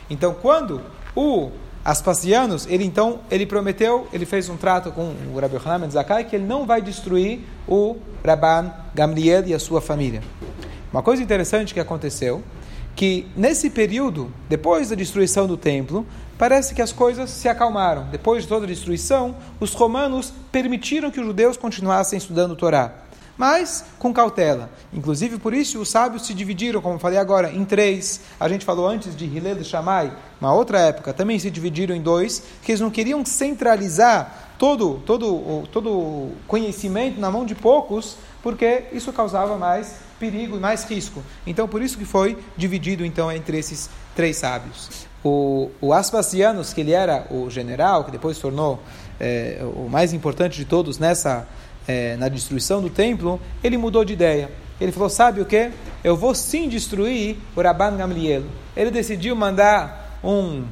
Então 0.09 0.33
quando 0.33 0.81
o 1.15 1.49
Aspasianos, 1.85 2.65
ele 2.69 2.83
então, 2.83 3.19
ele 3.29 3.45
prometeu, 3.45 4.07
ele 4.11 4.25
fez 4.25 4.49
um 4.49 4.55
trato 4.55 4.91
com 4.91 5.13
o 5.33 5.39
Rabbi 5.39 5.57
Hanan 5.63 5.89
Zakai 5.89 6.25
que 6.25 6.35
ele 6.35 6.45
não 6.45 6.65
vai 6.65 6.81
destruir 6.81 7.41
o 7.67 7.97
Rabban 8.25 8.71
Gamliel 8.93 9.47
e 9.47 9.53
a 9.53 9.59
sua 9.59 9.81
família. 9.81 10.21
Uma 10.91 11.01
coisa 11.01 11.23
interessante 11.23 11.73
que 11.73 11.79
aconteceu, 11.79 12.41
que 12.95 13.27
nesse 13.35 13.69
período, 13.69 14.31
depois 14.47 14.89
da 14.89 14.95
destruição 14.95 15.47
do 15.47 15.57
templo, 15.57 16.05
parece 16.37 16.73
que 16.73 16.81
as 16.81 16.91
coisas 16.91 17.29
se 17.29 17.47
acalmaram. 17.47 18.07
Depois 18.11 18.43
de 18.43 18.49
toda 18.49 18.65
a 18.65 18.67
destruição, 18.67 19.35
os 19.59 19.73
romanos 19.73 20.33
permitiram 20.51 21.11
que 21.11 21.19
os 21.19 21.25
judeus 21.25 21.57
continuassem 21.57 22.17
estudando 22.17 22.51
o 22.51 22.55
Torá, 22.55 22.91
mas 23.37 23.85
com 23.97 24.13
cautela. 24.13 24.69
Inclusive, 24.91 25.37
por 25.37 25.53
isso, 25.53 25.79
os 25.79 25.89
sábios 25.89 26.25
se 26.25 26.33
dividiram, 26.33 26.81
como 26.81 26.99
falei 26.99 27.17
agora, 27.17 27.51
em 27.51 27.65
três. 27.65 28.21
A 28.39 28.47
gente 28.47 28.65
falou 28.65 28.87
antes 28.87 29.15
de 29.15 29.25
Hillel 29.25 29.59
e 29.59 29.63
Shammai, 29.63 30.11
uma 30.39 30.53
outra 30.53 30.79
época, 30.79 31.13
também 31.13 31.39
se 31.39 31.49
dividiram 31.49 31.95
em 31.95 32.01
dois, 32.01 32.43
que 32.61 32.71
eles 32.71 32.81
não 32.81 32.91
queriam 32.91 33.25
centralizar 33.25 34.51
todo 34.57 35.01
todo 35.05 35.67
todo 35.71 36.31
conhecimento 36.47 37.19
na 37.19 37.29
mão 37.31 37.45
de 37.45 37.55
poucos, 37.55 38.15
porque 38.41 38.85
isso 38.93 39.11
causava 39.11 39.57
mais 39.57 39.95
perigo 40.23 40.55
e 40.55 40.59
mais 40.59 40.85
risco. 40.85 41.21
Então, 41.45 41.67
por 41.67 41.81
isso 41.81 41.97
que 41.97 42.05
foi 42.05 42.37
dividido 42.55 43.05
então 43.05 43.29
entre 43.29 43.57
esses 43.57 43.89
três 44.15 44.37
sábios. 44.37 45.05
O, 45.21 45.69
o 45.81 45.91
Aspasianos, 45.91 46.71
que 46.71 46.79
ele 46.79 46.93
era 46.93 47.27
o 47.29 47.49
general, 47.49 48.05
que 48.05 48.11
depois 48.11 48.37
se 48.37 48.41
tornou 48.41 48.79
é, 49.19 49.59
o 49.75 49.89
mais 49.89 50.13
importante 50.13 50.55
de 50.55 50.63
todos 50.63 50.97
nessa 50.97 51.45
é, 51.85 52.15
na 52.15 52.29
destruição 52.29 52.81
do 52.81 52.89
templo, 52.89 53.37
ele 53.61 53.77
mudou 53.77 54.05
de 54.05 54.13
ideia. 54.13 54.49
Ele 54.79 54.93
falou: 54.93 55.09
sabe 55.09 55.41
o 55.41 55.45
que? 55.45 55.71
Eu 56.01 56.15
vou 56.15 56.33
sim 56.33 56.69
destruir 56.69 57.35
o 57.53 57.61
Rabban 57.61 57.97
Gamliel. 57.97 58.43
Ele 58.77 58.91
decidiu 58.91 59.35
mandar 59.35 60.19
um 60.23 60.63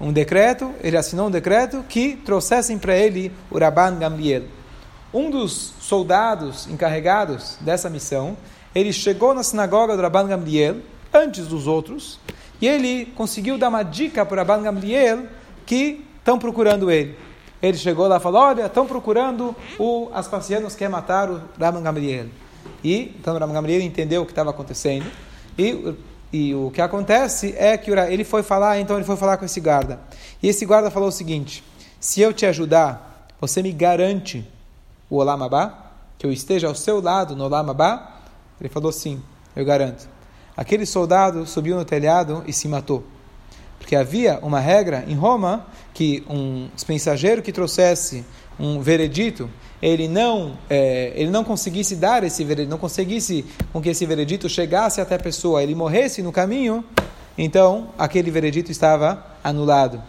um 0.00 0.12
decreto, 0.12 0.72
ele 0.82 0.96
assinou 0.96 1.28
um 1.28 1.30
decreto 1.30 1.82
que 1.88 2.16
trouxessem 2.16 2.78
para 2.78 2.96
ele 2.96 3.32
o 3.50 3.58
Rabban 3.58 3.96
Gamliel. 3.98 4.42
Um 5.12 5.30
dos 5.30 5.72
soldados 5.80 6.66
encarregados 6.66 7.56
dessa 7.60 7.88
missão, 7.88 8.36
ele 8.74 8.92
chegou 8.92 9.32
na 9.32 9.42
sinagoga 9.42 9.96
do 9.96 10.02
Rabban 10.02 10.26
Gamliel, 10.26 10.76
antes 11.12 11.46
dos 11.46 11.66
outros, 11.66 12.18
e 12.60 12.66
ele 12.66 13.06
conseguiu 13.14 13.56
dar 13.56 13.68
uma 13.68 13.82
dica 13.82 14.26
para 14.26 14.34
o 14.34 14.38
Rabban 14.38 14.62
Gamliel 14.62 15.26
que 15.64 16.04
estão 16.18 16.38
procurando 16.38 16.90
ele. 16.90 17.16
Ele 17.62 17.78
chegou 17.78 18.06
lá 18.06 18.16
e 18.16 18.20
falou, 18.20 18.42
olha, 18.42 18.66
estão 18.66 18.86
procurando 18.86 19.54
o 19.78 20.10
Aspasianos 20.12 20.74
que 20.74 20.86
matar 20.88 21.30
o 21.30 21.40
Rabban 21.58 21.82
Gamliel. 21.82 22.26
E, 22.82 23.14
então 23.18 23.34
o 23.34 23.38
Rabban 23.38 23.54
Gamliel 23.54 23.80
entendeu 23.80 24.22
o 24.22 24.26
que 24.26 24.32
estava 24.32 24.50
acontecendo, 24.50 25.06
e, 25.58 25.94
e 26.32 26.54
o 26.54 26.70
que 26.70 26.80
acontece 26.80 27.54
é 27.56 27.76
que 27.76 27.90
ele 27.90 28.24
foi 28.24 28.42
falar, 28.42 28.80
então 28.80 28.96
ele 28.96 29.06
foi 29.06 29.16
falar 29.16 29.36
com 29.36 29.44
esse 29.44 29.60
guarda. 29.60 30.00
E 30.42 30.48
esse 30.48 30.66
guarda 30.66 30.90
falou 30.90 31.08
o 31.08 31.12
seguinte, 31.12 31.62
se 32.00 32.20
eu 32.20 32.32
te 32.32 32.44
ajudar, 32.44 33.28
você 33.40 33.62
me 33.62 33.72
garante 33.72 34.46
o 35.08 35.16
Olamabá, 35.16 35.92
que 36.18 36.26
eu 36.26 36.32
esteja 36.32 36.66
ao 36.66 36.74
seu 36.74 37.00
lado 37.00 37.36
no 37.36 37.44
Olamabá? 37.44 38.13
Ele 38.60 38.68
falou 38.68 38.92
sim, 38.92 39.22
eu 39.54 39.64
garanto. 39.64 40.08
Aquele 40.56 40.86
soldado 40.86 41.46
subiu 41.46 41.76
no 41.76 41.84
telhado 41.84 42.44
e 42.46 42.52
se 42.52 42.68
matou. 42.68 43.04
Porque 43.78 43.96
havia 43.96 44.38
uma 44.40 44.60
regra 44.60 45.04
em 45.06 45.14
Roma 45.14 45.66
que 45.92 46.24
um 46.28 46.68
mensageiro 46.88 47.42
que 47.42 47.52
trouxesse 47.52 48.24
um 48.58 48.80
veredito, 48.80 49.50
ele 49.82 50.08
não, 50.08 50.56
é, 50.70 51.12
ele 51.14 51.30
não 51.30 51.44
conseguisse 51.44 51.96
dar 51.96 52.22
esse 52.22 52.44
veredito, 52.44 52.70
não 52.70 52.78
conseguisse 52.78 53.44
com 53.72 53.82
que 53.82 53.88
esse 53.88 54.06
veredito 54.06 54.48
chegasse 54.48 55.00
até 55.00 55.16
a 55.16 55.18
pessoa, 55.18 55.62
ele 55.62 55.74
morresse 55.74 56.22
no 56.22 56.32
caminho, 56.32 56.84
então 57.36 57.88
aquele 57.98 58.30
veredito 58.30 58.70
estava 58.70 59.24
anulado. 59.42 60.02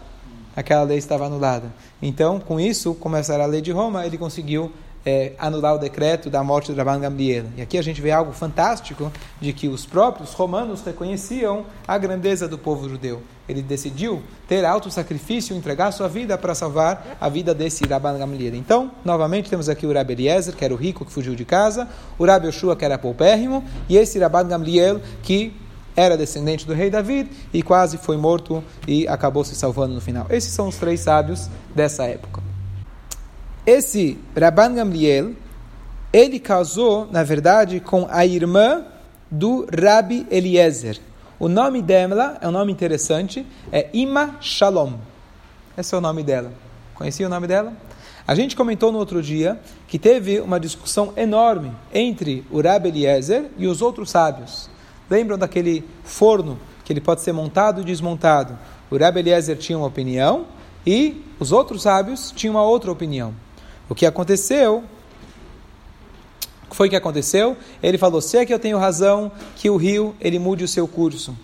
Aquela 0.54 0.84
lei 0.84 0.96
estava 0.96 1.26
anulada. 1.26 1.70
Então, 2.00 2.40
com 2.40 2.58
isso, 2.58 2.94
começar 2.94 3.40
a 3.42 3.46
lei 3.46 3.60
de 3.60 3.72
Roma, 3.72 4.06
ele 4.06 4.16
conseguiu 4.16 4.72
é, 5.06 5.34
anular 5.38 5.76
o 5.76 5.78
decreto 5.78 6.28
da 6.28 6.42
morte 6.42 6.72
de 6.72 6.78
Rabban 6.78 6.98
Gamliel. 6.98 7.44
E 7.56 7.62
aqui 7.62 7.78
a 7.78 7.82
gente 7.82 8.02
vê 8.02 8.10
algo 8.10 8.32
fantástico 8.32 9.12
de 9.40 9.52
que 9.52 9.68
os 9.68 9.86
próprios 9.86 10.32
romanos 10.32 10.82
reconheciam 10.82 11.64
a 11.86 11.96
grandeza 11.96 12.48
do 12.48 12.58
povo 12.58 12.88
judeu. 12.88 13.22
Ele 13.48 13.62
decidiu 13.62 14.20
ter 14.48 14.64
alto 14.64 14.90
sacrifício, 14.90 15.56
entregar 15.56 15.92
sua 15.92 16.08
vida 16.08 16.36
para 16.36 16.52
salvar 16.56 17.16
a 17.20 17.28
vida 17.28 17.54
desse 17.54 17.86
Rabban 17.86 18.18
Gamliel. 18.18 18.56
Então, 18.56 18.90
novamente 19.04 19.48
temos 19.48 19.68
aqui 19.68 19.86
o 19.86 19.92
Rabbi 19.92 20.14
Eliezer, 20.14 20.56
que 20.56 20.64
era 20.64 20.74
o 20.74 20.76
rico 20.76 21.04
que 21.04 21.12
fugiu 21.12 21.36
de 21.36 21.44
casa, 21.44 21.88
o 22.18 22.26
Rabbi 22.26 22.48
Yoshua, 22.48 22.74
que 22.74 22.84
era 22.84 22.98
poupérrimo, 22.98 23.62
e 23.88 23.96
esse 23.96 24.18
Rabban 24.18 24.48
Gamliel, 24.48 25.00
que 25.22 25.54
era 25.94 26.16
descendente 26.16 26.66
do 26.66 26.74
rei 26.74 26.90
David 26.90 27.30
e 27.54 27.62
quase 27.62 27.96
foi 27.96 28.16
morto 28.16 28.62
e 28.86 29.08
acabou 29.08 29.44
se 29.44 29.54
salvando 29.54 29.94
no 29.94 30.00
final. 30.00 30.26
Esses 30.28 30.52
são 30.52 30.68
os 30.68 30.76
três 30.76 31.00
sábios 31.00 31.48
dessa 31.74 32.04
época. 32.04 32.45
Esse 33.66 34.16
Rabban 34.38 34.74
Gamliel, 34.74 35.32
ele 36.12 36.38
casou, 36.38 37.08
na 37.10 37.24
verdade, 37.24 37.80
com 37.80 38.06
a 38.08 38.24
irmã 38.24 38.84
do 39.28 39.66
Rabbi 39.66 40.24
Eliezer. 40.30 41.00
O 41.36 41.48
nome 41.48 41.82
dela 41.82 42.38
é 42.40 42.46
um 42.46 42.52
nome 42.52 42.70
interessante, 42.70 43.44
é 43.72 43.88
Ima 43.92 44.36
Shalom. 44.40 44.92
Esse 45.76 45.96
é 45.96 45.98
o 45.98 46.00
nome 46.00 46.22
dela. 46.22 46.52
Conhecia 46.94 47.26
o 47.26 47.28
nome 47.28 47.48
dela? 47.48 47.72
A 48.24 48.36
gente 48.36 48.54
comentou 48.54 48.92
no 48.92 48.98
outro 48.98 49.20
dia 49.20 49.58
que 49.88 49.98
teve 49.98 50.38
uma 50.38 50.60
discussão 50.60 51.12
enorme 51.16 51.72
entre 51.92 52.44
o 52.52 52.60
Rabbi 52.60 52.88
Eliezer 52.90 53.46
e 53.58 53.66
os 53.66 53.82
outros 53.82 54.10
sábios. 54.10 54.70
Lembram 55.10 55.36
daquele 55.36 55.84
forno 56.04 56.56
que 56.84 56.92
ele 56.92 57.00
pode 57.00 57.20
ser 57.20 57.32
montado 57.32 57.80
e 57.80 57.84
desmontado? 57.84 58.56
O 58.88 58.96
Rabbi 58.96 59.18
Eliezer 59.18 59.58
tinha 59.58 59.76
uma 59.76 59.88
opinião 59.88 60.46
e 60.86 61.20
os 61.40 61.50
outros 61.50 61.82
sábios 61.82 62.30
tinham 62.30 62.54
uma 62.54 62.62
outra 62.62 62.92
opinião. 62.92 63.34
O 63.88 63.94
que 63.94 64.06
aconteceu? 64.06 64.84
O 66.64 66.70
que 66.70 66.76
foi 66.76 66.88
que 66.88 66.96
aconteceu? 66.96 67.56
Ele 67.82 67.98
falou: 67.98 68.20
se 68.20 68.36
é 68.36 68.44
que 68.44 68.52
eu 68.52 68.58
tenho 68.58 68.78
razão, 68.78 69.30
que 69.54 69.70
o 69.70 69.76
rio 69.76 70.14
ele 70.20 70.38
mude 70.38 70.64
o 70.64 70.68
seu 70.68 70.86
curso. 70.86 71.36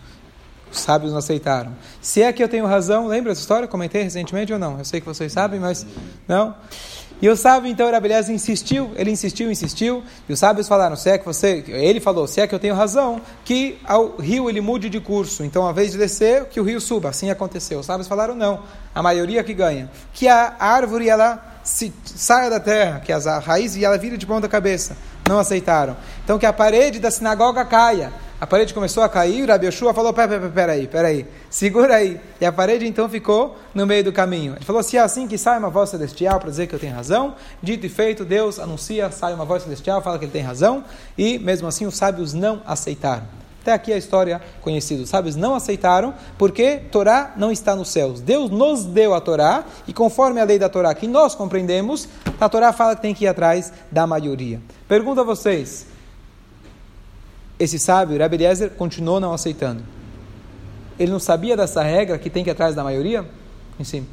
Os 0.73 0.81
sábios 0.81 1.13
não 1.13 1.19
aceitaram. 1.19 1.77
Se 2.01 2.23
é 2.23 2.33
que 2.33 2.43
eu 2.43 2.49
tenho 2.49 2.67
razão, 2.67 3.07
lembra 3.07 3.33
essa 3.33 3.43
história? 3.43 3.69
Comentei 3.69 4.03
recentemente 4.03 4.53
ou 4.53 4.59
não? 4.59 4.79
Eu 4.79 4.85
sei 4.87 5.01
que 5.01 5.07
vocês 5.07 5.31
sabem, 5.31 5.61
mas 5.61 5.87
não. 6.27 6.55
E 7.21 7.29
o 7.29 7.37
sábio, 7.37 7.71
então, 7.71 7.89
Rabeleza 7.89 8.33
insistiu, 8.33 8.91
ele 8.97 9.13
insistiu, 9.13 9.49
insistiu, 9.49 10.03
e 10.29 10.33
os 10.33 10.41
sábios 10.41 10.67
falaram, 10.67 10.97
se 10.97 11.09
é 11.09 11.17
que 11.17 11.25
você, 11.25 11.63
ele 11.69 12.01
falou, 12.01 12.27
se 12.27 12.41
é 12.41 12.49
que 12.49 12.55
eu 12.55 12.59
tenho 12.59 12.75
razão, 12.75 13.21
que 13.45 13.79
o 13.89 14.21
rio 14.21 14.51
ele 14.51 14.61
mude 14.61 14.91
de 14.91 14.99
curso, 14.99 15.45
então, 15.45 15.63
ao 15.63 15.71
invés 15.71 15.93
de 15.93 15.99
descer, 15.99 16.47
que 16.47 16.59
o 16.59 16.65
rio 16.65 16.81
suba, 16.81 17.11
assim 17.11 17.31
aconteceu. 17.31 17.79
Os 17.79 17.87
sábios 17.87 18.09
falaram, 18.09 18.35
não, 18.35 18.65
a 18.93 19.01
maioria 19.01 19.45
que 19.45 19.55
ganha, 19.55 19.89
que 20.13 20.27
a 20.27 20.57
árvore, 20.59 21.09
ela 21.09 21.51
se, 21.62 21.92
saia 22.04 22.50
da 22.50 22.61
terra, 22.61 23.00
que 23.00 23.12
as, 23.12 23.26
a 23.26 23.38
raiz 23.38 23.76
e 23.76 23.85
ela 23.85 23.97
vira 23.97 24.16
de 24.16 24.26
ponta 24.26 24.49
cabeça. 24.49 24.97
Não 25.28 25.38
aceitaram. 25.38 25.97
Então 26.25 26.38
que 26.38 26.47
a 26.47 26.52
parede 26.52 26.99
da 26.99 27.11
sinagoga 27.11 27.64
caia. 27.64 28.12
a 28.40 28.47
parede 28.47 28.75
começou 28.75 29.04
a 29.04 29.09
cair, 29.09 29.49
Rabi 29.49 29.66
Yoshua 29.66 29.95
falou, 29.95 30.12
peraí, 30.12 30.38
peraí, 30.38 30.50
peraí, 30.50 30.87
peraí, 30.88 31.26
segura 31.49 31.97
aí. 31.97 32.21
E 32.40 32.45
a 32.45 32.50
parede 32.50 32.87
então 32.87 33.09
ficou 33.09 33.57
no 33.73 33.87
meio 33.87 34.02
do 34.02 34.12
caminho. 34.12 34.54
Ele 34.57 34.64
falou, 34.64 34.83
se 34.83 34.97
é 34.97 35.00
assim 35.00 35.28
que 35.28 35.38
sai 35.38 35.59
uma 35.59 35.71
voz 35.71 35.90
celestial 35.90 36.40
para 36.40 36.50
dizer 36.50 36.66
que 36.66 36.75
eu 36.75 36.78
tenho 36.78 36.95
razão, 36.95 37.37
dito 37.62 37.87
e 37.87 37.88
feito, 37.88 38.25
Deus 38.25 38.59
anuncia, 38.59 39.11
sai 39.12 39.33
uma 39.33 39.45
voz 39.45 39.62
celestial, 39.62 40.02
fala 40.02 40.19
que 40.19 40.25
ele 40.25 40.33
tem 40.33 40.42
razão, 40.42 40.85
e 41.16 41.38
mesmo 41.38 41.69
assim 41.69 41.87
os 41.87 41.97
sábios 41.97 42.35
não 42.35 42.61
aceitaram. 42.66 43.42
Até 43.62 43.73
aqui 43.73 43.92
a 43.92 43.97
história 43.97 44.42
conhecida. 44.61 45.04
Os 45.04 45.09
sábios 45.09 45.37
não 45.37 45.54
aceitaram 45.54 46.12
porque 46.37 46.78
Torá 46.90 47.33
não 47.37 47.52
está 47.52 47.76
nos 47.76 47.90
céus. 47.90 48.21
Deus 48.21 48.50
nos 48.50 48.85
deu 48.85 49.14
a 49.14 49.21
Torá 49.21 49.64
e 49.87 49.92
conforme 49.92 50.40
a 50.40 50.45
lei 50.45 50.59
da 50.59 50.69
Torá 50.69 50.92
que 50.95 51.07
nós 51.07 51.37
compreendemos, 51.37 52.09
a 52.40 52.49
Torá 52.49 52.73
fala 52.73 52.97
que 52.97 53.02
tem 53.02 53.14
que 53.14 53.25
ir 53.25 53.28
atrás 53.28 53.73
da 53.90 54.04
maioria. 54.04 54.61
Pergunto 54.88 55.21
a 55.21 55.25
vocês, 55.25 55.87
esse 57.57 57.78
sábio, 57.78 58.21
Eliezer, 58.21 58.71
continuou 58.71 59.21
não 59.21 59.33
aceitando. 59.33 59.85
Ele 60.99 61.12
não 61.12 61.21
sabia 61.21 61.57
dessa 61.57 61.83
regra 61.85 62.19
que 62.19 62.28
tem 62.28 62.42
que 62.42 62.50
ir 62.50 62.52
atrás 62.52 62.75
da 62.75 62.83
maioria? 62.83 63.25
Em 63.78 63.85
cima. 63.85 64.09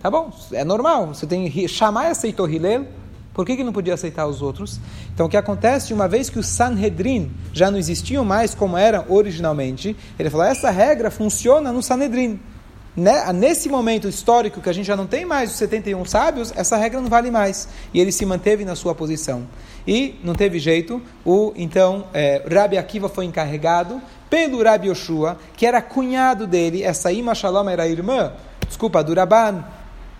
Tá 0.00 0.10
bom, 0.10 0.32
é 0.52 0.64
normal. 0.64 1.08
Você 1.08 1.26
tem 1.26 1.68
chamar 1.68 2.10
aceitou 2.10 2.48
Hillel, 2.48 2.86
por 3.32 3.46
que, 3.46 3.56
que 3.56 3.64
não 3.64 3.72
podia 3.72 3.94
aceitar 3.94 4.26
os 4.26 4.42
outros? 4.42 4.80
Então, 5.14 5.26
o 5.26 5.28
que 5.28 5.36
acontece, 5.36 5.94
uma 5.94 6.08
vez 6.08 6.28
que 6.28 6.38
os 6.38 6.46
Sanhedrin 6.46 7.30
já 7.52 7.70
não 7.70 7.78
existiam 7.78 8.24
mais 8.24 8.54
como 8.54 8.76
eram 8.76 9.04
originalmente, 9.08 9.96
ele 10.18 10.30
falou: 10.30 10.46
essa 10.46 10.70
regra 10.70 11.10
funciona 11.10 11.72
no 11.72 11.82
Sanhedrin. 11.82 12.40
Né? 12.96 13.32
Nesse 13.32 13.68
momento 13.68 14.08
histórico 14.08 14.60
que 14.60 14.68
a 14.68 14.72
gente 14.72 14.86
já 14.86 14.96
não 14.96 15.06
tem 15.06 15.24
mais 15.24 15.52
os 15.52 15.56
71 15.58 16.04
sábios, 16.04 16.52
essa 16.56 16.76
regra 16.76 17.00
não 17.00 17.08
vale 17.08 17.30
mais. 17.30 17.68
E 17.94 18.00
ele 18.00 18.10
se 18.10 18.26
manteve 18.26 18.64
na 18.64 18.74
sua 18.74 18.94
posição. 18.94 19.46
E 19.86 20.18
não 20.24 20.34
teve 20.34 20.58
jeito, 20.58 21.00
o 21.24 21.52
então 21.56 22.06
é, 22.12 22.44
Rabi 22.52 22.76
Akiva 22.76 23.08
foi 23.08 23.24
encarregado 23.24 24.00
pelo 24.28 24.62
Rabi 24.62 24.88
Yoshua, 24.88 25.38
que 25.56 25.64
era 25.64 25.80
cunhado 25.80 26.46
dele, 26.46 26.82
essa 26.82 27.10
Ima 27.10 27.34
Shalom 27.34 27.68
era 27.68 27.88
irmã, 27.88 28.32
desculpa, 28.68 29.02
do 29.02 29.14
Rabban 29.14 29.64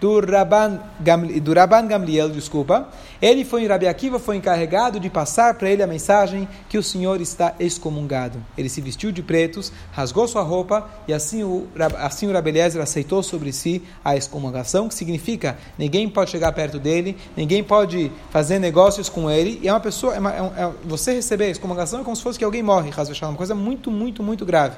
do 0.01 0.19
Rabban, 0.21 0.81
Gamliel, 0.99 1.41
do 1.41 1.53
Rabban 1.53 1.87
Gamliel, 1.87 2.31
desculpa, 2.31 2.89
ele 3.21 3.45
foi, 3.45 3.67
Rabi 3.67 3.87
Akiva 3.87 4.19
foi 4.19 4.37
encarregado 4.37 4.99
de 4.99 5.11
passar 5.11 5.55
para 5.55 5.69
ele 5.69 5.83
a 5.83 5.87
mensagem 5.87 6.49
que 6.69 6.79
o 6.79 6.83
Senhor 6.83 7.21
está 7.21 7.55
excomungado. 7.61 8.43
Ele 8.57 8.69
se 8.69 8.81
vestiu 8.81 9.13
de 9.13 9.23
pretos, 9.23 9.71
rasgou 9.93 10.27
sua 10.27 10.43
roupa 10.43 10.89
e 11.07 11.13
assim 11.13 11.45
o, 11.45 11.69
assim 11.99 12.27
o 12.27 12.33
Rabi 12.33 12.49
Eliezer 12.49 12.81
aceitou 12.81 13.23
sobre 13.23 13.53
si 13.53 13.83
a 14.03 14.17
excomungação, 14.17 14.89
que 14.89 14.95
significa 14.95 15.59
ninguém 15.79 16.09
pode 16.09 16.31
chegar 16.31 16.53
perto 16.53 16.79
dele, 16.79 17.17
ninguém 17.37 17.63
pode 17.63 18.11
fazer 18.31 18.59
negócios 18.59 19.11
com 19.11 19.31
ele, 19.31 19.61
e 19.63 19.69
é 19.69 19.73
uma 19.73 19.81
pessoa, 19.81 20.15
é 20.15 20.19
uma, 20.19 20.33
é, 20.33 20.63
é, 20.65 20.73
você 20.85 21.13
receber 21.13 21.45
a 21.45 21.51
excomungação 21.51 22.01
é 22.01 22.05
como 22.05 22.17
se 22.17 22.23
fosse 22.23 22.39
que 22.39 22.45
alguém 22.45 22.63
morre, 22.63 22.91
uma 23.23 23.35
coisa 23.35 23.55
muito, 23.55 23.91
muito, 23.91 24.23
muito 24.23 24.47
grave. 24.47 24.77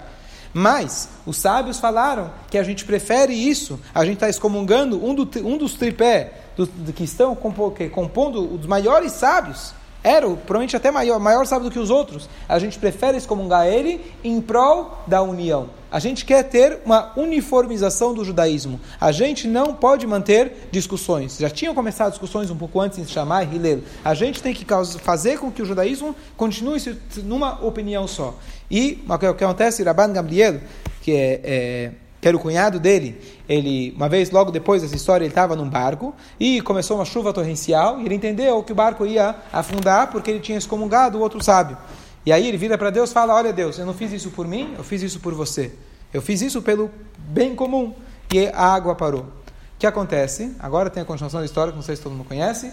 Mas 0.54 1.09
os 1.25 1.37
sábios 1.37 1.78
falaram 1.78 2.30
que 2.50 2.59
a 2.59 2.62
gente 2.62 2.85
prefere 2.85 3.32
isso, 3.32 3.80
a 3.94 4.04
gente 4.04 4.14
está 4.14 4.28
excomungando 4.28 5.02
um, 5.04 5.14
do, 5.14 5.28
um 5.47 5.56
dos 5.56 5.75
tripé 5.75 6.32
do, 6.56 6.66
do, 6.66 6.92
que 6.92 7.04
estão 7.04 7.35
compo, 7.35 7.71
que, 7.71 7.88
compondo 7.88 8.54
os 8.54 8.66
maiores 8.66 9.12
sábios. 9.12 9.75
Era 10.04 10.26
provavelmente 10.26 10.76
até 10.76 10.90
maior, 10.90 11.21
maior 11.21 11.47
sábio 11.47 11.68
do 11.68 11.73
que 11.73 11.78
os 11.78 11.90
outros. 11.90 12.28
A 12.49 12.59
gente 12.59 12.78
prefere 12.78 13.16
excomungar 13.16 13.66
ele 13.66 14.00
em 14.25 14.40
prol 14.40 14.99
da 15.06 15.23
união. 15.23 15.71
A 15.92 15.99
gente 15.99 16.25
quer 16.25 16.42
ter 16.44 16.80
uma 16.85 17.12
uniformização 17.16 18.14
do 18.14 18.25
judaísmo. 18.25 18.80
A 19.00 19.12
gente 19.12 19.47
não 19.47 19.75
pode 19.75 20.06
manter 20.06 20.68
discussões. 20.73 21.37
Já 21.38 21.50
tinham 21.50 21.75
começado 21.75 22.11
discussões 22.11 22.50
um 22.50 22.56
pouco 22.56 22.80
antes 22.80 23.06
de 23.06 23.12
chamar 23.12 23.42
Hillel. 23.52 23.80
A 24.04 24.14
gente 24.14 24.42
tem 24.42 24.54
que 24.54 24.66
fazer 25.00 25.38
com 25.38 25.52
que 25.52 25.62
o 25.62 25.66
judaísmo 25.66 26.16
continue 26.37 26.80
numa 27.25 27.62
opinião 27.64 28.09
só. 28.09 28.35
E 28.71 29.04
o 29.06 29.18
que 29.18 29.44
acontece, 29.44 29.82
Rabban 29.82 30.14
Gamliel, 30.14 30.61
que 31.02 31.12
é, 31.12 31.40
é 31.44 31.92
que 32.23 32.29
era 32.29 32.37
o 32.37 32.41
cunhado 32.41 32.79
dele, 32.79 33.21
ele, 33.49 33.93
uma 33.97 34.09
vez, 34.09 34.31
logo 34.31 34.52
depois 34.52 34.81
dessa 34.81 34.95
história, 34.95 35.25
ele 35.25 35.33
estava 35.33 35.57
num 35.57 35.69
barco 35.69 36.14
e 36.38 36.61
começou 36.61 36.97
uma 36.97 37.05
chuva 37.05 37.33
torrencial 37.33 38.00
e 38.00 38.07
ele 38.07 38.14
entendeu 38.14 38.62
que 38.62 38.71
o 38.71 38.76
barco 38.76 39.05
ia 39.05 39.35
afundar 39.52 40.09
porque 40.12 40.31
ele 40.31 40.38
tinha 40.38 40.57
excomungado 40.57 41.19
o 41.19 41.21
outro 41.21 41.43
sábio. 41.43 41.76
E 42.25 42.32
aí 42.32 42.47
ele 42.47 42.56
vira 42.56 42.78
para 42.78 42.91
Deus 42.91 43.11
e 43.11 43.13
fala: 43.13 43.35
Olha, 43.35 43.52
Deus, 43.52 43.76
eu 43.76 43.85
não 43.85 43.93
fiz 43.93 44.13
isso 44.13 44.30
por 44.30 44.47
mim, 44.47 44.73
eu 44.78 44.85
fiz 44.85 45.02
isso 45.02 45.19
por 45.19 45.35
você. 45.35 45.73
Eu 46.15 46.23
fiz 46.23 46.41
isso 46.43 46.63
pelo 46.63 46.93
bem 47.19 47.56
comum. 47.56 47.93
E 48.32 48.47
a 48.54 48.73
água 48.73 48.95
parou. 48.95 49.23
O 49.23 49.26
que 49.80 49.87
acontece? 49.87 50.54
Agora 50.61 50.89
tem 50.89 51.02
a 51.02 51.06
continuação 51.06 51.41
da 51.41 51.47
história, 51.47 51.73
que 51.73 51.76
não 51.76 51.82
sei 51.82 51.97
se 51.97 52.02
todo 52.02 52.13
mundo 52.13 52.28
conhece. 52.28 52.73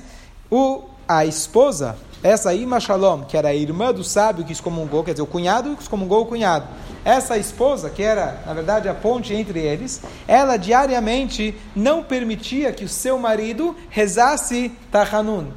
O, 0.52 0.84
a 1.10 1.26
esposa, 1.26 1.98
essa 2.22 2.54
Ima 2.54 2.80
Shalom, 2.80 3.24
que 3.24 3.36
era 3.36 3.48
a 3.48 3.56
irmã 3.56 3.92
do 3.92 4.04
sábio 4.04 4.46
que 4.46 4.54
excomungou, 4.54 5.04
quer 5.04 5.14
dizer, 5.14 5.24
o 5.24 5.26
cunhado 5.26 5.76
que 5.76 5.82
excomungou 5.82 6.22
o 6.22 6.26
cunhado. 6.28 6.68
Essa 7.04 7.36
esposa, 7.36 7.90
que 7.90 8.04
era, 8.04 8.44
na 8.46 8.54
verdade, 8.54 8.88
a 8.88 8.94
ponte 8.94 9.34
entre 9.34 9.58
eles, 9.58 10.04
ela 10.28 10.56
diariamente 10.56 11.56
não 11.76 12.04
permitia 12.04 12.72
que 12.72 12.84
o 12.84 12.90
seu 12.90 13.18
marido 13.18 13.76
rezasse 13.90 14.72
Tahanun. 14.92 15.48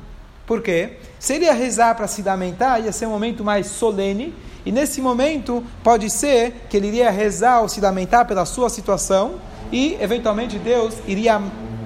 Por 0.46 0.62
quê? 0.62 0.96
Se 1.18 1.34
ele 1.34 1.44
ia 1.44 1.52
rezar 1.52 1.94
para 1.96 2.06
se 2.06 2.22
lamentar, 2.22 2.82
ia 2.82 2.90
ser 2.90 3.04
um 3.04 3.10
momento 3.10 3.44
mais 3.44 3.66
solene, 3.66 4.34
e 4.64 4.72
nesse 4.72 5.02
momento 5.02 5.62
pode 5.84 6.08
ser 6.08 6.66
que 6.70 6.78
ele 6.78 6.86
iria 6.86 7.10
rezar 7.10 7.60
ou 7.60 7.68
se 7.68 7.78
lamentar 7.78 8.26
pela 8.26 8.46
sua 8.46 8.70
situação, 8.70 9.34
e 9.70 9.98
eventualmente 10.00 10.58
Deus 10.58 10.94
iria 11.06 11.38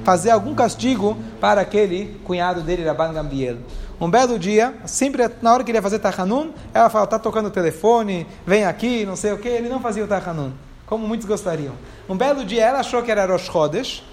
fazer 0.06 0.30
algum 0.30 0.54
castigo 0.54 1.18
para 1.40 1.60
aquele 1.60 2.20
cunhado 2.22 2.60
dele, 2.60 2.84
Rabban 2.84 3.12
Gambiel. 3.12 3.56
Um 4.00 4.08
belo 4.08 4.38
dia, 4.38 4.72
sempre 4.84 5.28
na 5.42 5.52
hora 5.52 5.64
que 5.64 5.70
ele 5.72 5.78
ia 5.78 5.82
fazer 5.82 5.98
Tahanun, 5.98 6.52
ela 6.72 6.88
fala, 6.88 7.06
está 7.06 7.18
tocando 7.18 7.46
o 7.46 7.50
telefone, 7.50 8.24
vem 8.46 8.64
aqui, 8.64 9.04
não 9.04 9.16
sei 9.16 9.32
o 9.32 9.38
que, 9.38 9.48
ele 9.48 9.68
não 9.68 9.80
fazia 9.80 10.04
o 10.04 10.06
Tahanun, 10.06 10.52
como 10.86 11.08
muitos 11.08 11.26
gostariam. 11.26 11.74
Um 12.08 12.16
belo 12.16 12.44
dia 12.44 12.64
ela 12.66 12.78
achou 12.78 13.02
que 13.02 13.10
era 13.10 13.26
Rosh 13.26 13.46
Chodesh, 13.46 14.04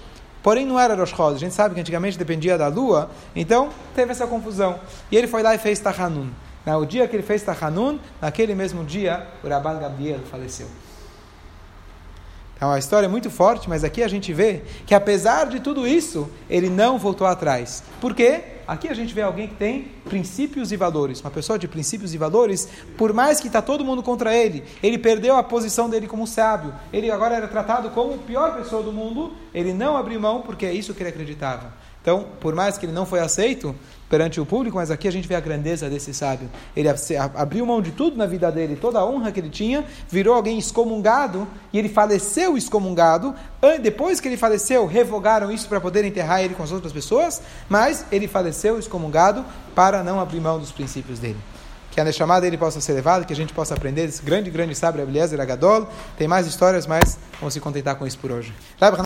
porém 0.42 0.66
não 0.66 0.80
era 0.80 0.96
Rosh 0.96 1.10
Chodesh, 1.10 1.36
a 1.36 1.38
gente 1.46 1.54
sabe 1.54 1.76
que 1.76 1.80
antigamente 1.80 2.18
dependia 2.18 2.58
da 2.58 2.66
lua, 2.66 3.08
então 3.36 3.68
teve 3.94 4.10
essa 4.10 4.26
confusão. 4.26 4.80
E 5.12 5.16
ele 5.16 5.28
foi 5.28 5.44
lá 5.44 5.54
e 5.54 5.58
fez 5.58 5.78
Tahanun. 5.78 6.26
No 6.66 6.84
dia 6.84 7.06
que 7.06 7.14
ele 7.14 7.22
fez 7.22 7.44
Tahanun, 7.44 8.00
naquele 8.20 8.52
mesmo 8.56 8.82
dia, 8.82 9.28
o 9.44 9.48
Rabban 9.48 9.78
Gabriel 9.78 10.18
faleceu. 10.28 10.66
É 12.64 12.66
uma 12.66 12.78
história 12.78 13.06
muito 13.10 13.28
forte, 13.28 13.68
mas 13.68 13.84
aqui 13.84 14.02
a 14.02 14.08
gente 14.08 14.32
vê 14.32 14.62
que 14.86 14.94
apesar 14.94 15.44
de 15.50 15.60
tudo 15.60 15.86
isso, 15.86 16.30
ele 16.48 16.70
não 16.70 16.98
voltou 16.98 17.26
atrás. 17.26 17.84
Por 18.00 18.14
quê? 18.14 18.40
Aqui 18.66 18.88
a 18.88 18.94
gente 18.94 19.12
vê 19.12 19.20
alguém 19.20 19.48
que 19.48 19.54
tem 19.54 19.92
princípios 20.06 20.72
e 20.72 20.76
valores. 20.76 21.20
Uma 21.20 21.30
pessoa 21.30 21.58
de 21.58 21.68
princípios 21.68 22.14
e 22.14 22.16
valores, 22.16 22.66
por 22.96 23.12
mais 23.12 23.38
que 23.38 23.48
está 23.48 23.60
todo 23.60 23.84
mundo 23.84 24.02
contra 24.02 24.34
ele, 24.34 24.64
ele 24.82 24.96
perdeu 24.96 25.36
a 25.36 25.42
posição 25.42 25.90
dele 25.90 26.06
como 26.06 26.26
sábio. 26.26 26.72
Ele 26.90 27.10
agora 27.10 27.34
era 27.34 27.46
tratado 27.46 27.90
como 27.90 28.14
a 28.14 28.16
pior 28.16 28.56
pessoa 28.56 28.82
do 28.82 28.90
mundo. 28.90 29.34
Ele 29.52 29.74
não 29.74 29.94
abriu 29.94 30.18
mão 30.18 30.40
porque 30.40 30.64
é 30.64 30.72
isso 30.72 30.94
que 30.94 31.02
ele 31.02 31.10
acreditava. 31.10 31.70
Então, 32.04 32.26
por 32.38 32.54
mais 32.54 32.76
que 32.76 32.84
ele 32.84 32.92
não 32.92 33.06
foi 33.06 33.18
aceito 33.20 33.74
perante 34.10 34.38
o 34.38 34.44
público, 34.44 34.76
mas 34.76 34.90
aqui 34.90 35.08
a 35.08 35.10
gente 35.10 35.26
vê 35.26 35.34
a 35.34 35.40
grandeza 35.40 35.88
desse 35.88 36.12
sábio. 36.12 36.50
Ele 36.76 36.86
abriu 37.34 37.64
mão 37.64 37.80
de 37.80 37.92
tudo 37.92 38.14
na 38.14 38.26
vida 38.26 38.52
dele, 38.52 38.76
toda 38.76 38.98
a 38.98 39.06
honra 39.06 39.32
que 39.32 39.40
ele 39.40 39.48
tinha, 39.48 39.82
virou 40.10 40.34
alguém 40.34 40.58
excomungado 40.58 41.48
e 41.72 41.78
ele 41.78 41.88
faleceu 41.88 42.58
excomungado. 42.58 43.34
Depois 43.80 44.20
que 44.20 44.28
ele 44.28 44.36
faleceu, 44.36 44.84
revogaram 44.84 45.50
isso 45.50 45.66
para 45.66 45.80
poder 45.80 46.04
enterrar 46.04 46.42
ele 46.42 46.54
com 46.54 46.62
as 46.62 46.72
outras 46.72 46.92
pessoas, 46.92 47.40
mas 47.70 48.04
ele 48.12 48.28
faleceu 48.28 48.78
excomungado 48.78 49.42
para 49.74 50.02
não 50.02 50.20
abrir 50.20 50.40
mão 50.40 50.58
dos 50.58 50.72
princípios 50.72 51.18
dele 51.18 51.38
que 51.94 52.00
a 52.00 52.12
chamada 52.12 52.40
dele 52.40 52.58
possa 52.58 52.80
ser 52.80 52.92
levada, 52.92 53.24
que 53.24 53.32
a 53.32 53.36
gente 53.36 53.52
possa 53.52 53.72
aprender 53.72 54.06
desse 54.06 54.20
grande, 54.20 54.50
grande 54.50 54.74
sábio, 54.74 55.00
Abeliezer 55.00 55.40
Agadol. 55.40 55.88
Tem 56.18 56.26
mais 56.26 56.44
histórias, 56.44 56.88
mas 56.88 57.16
vamos 57.38 57.54
se 57.54 57.60
contentar 57.60 57.94
com 57.94 58.04
isso 58.04 58.18
por 58.18 58.32
hoje. 58.32 58.52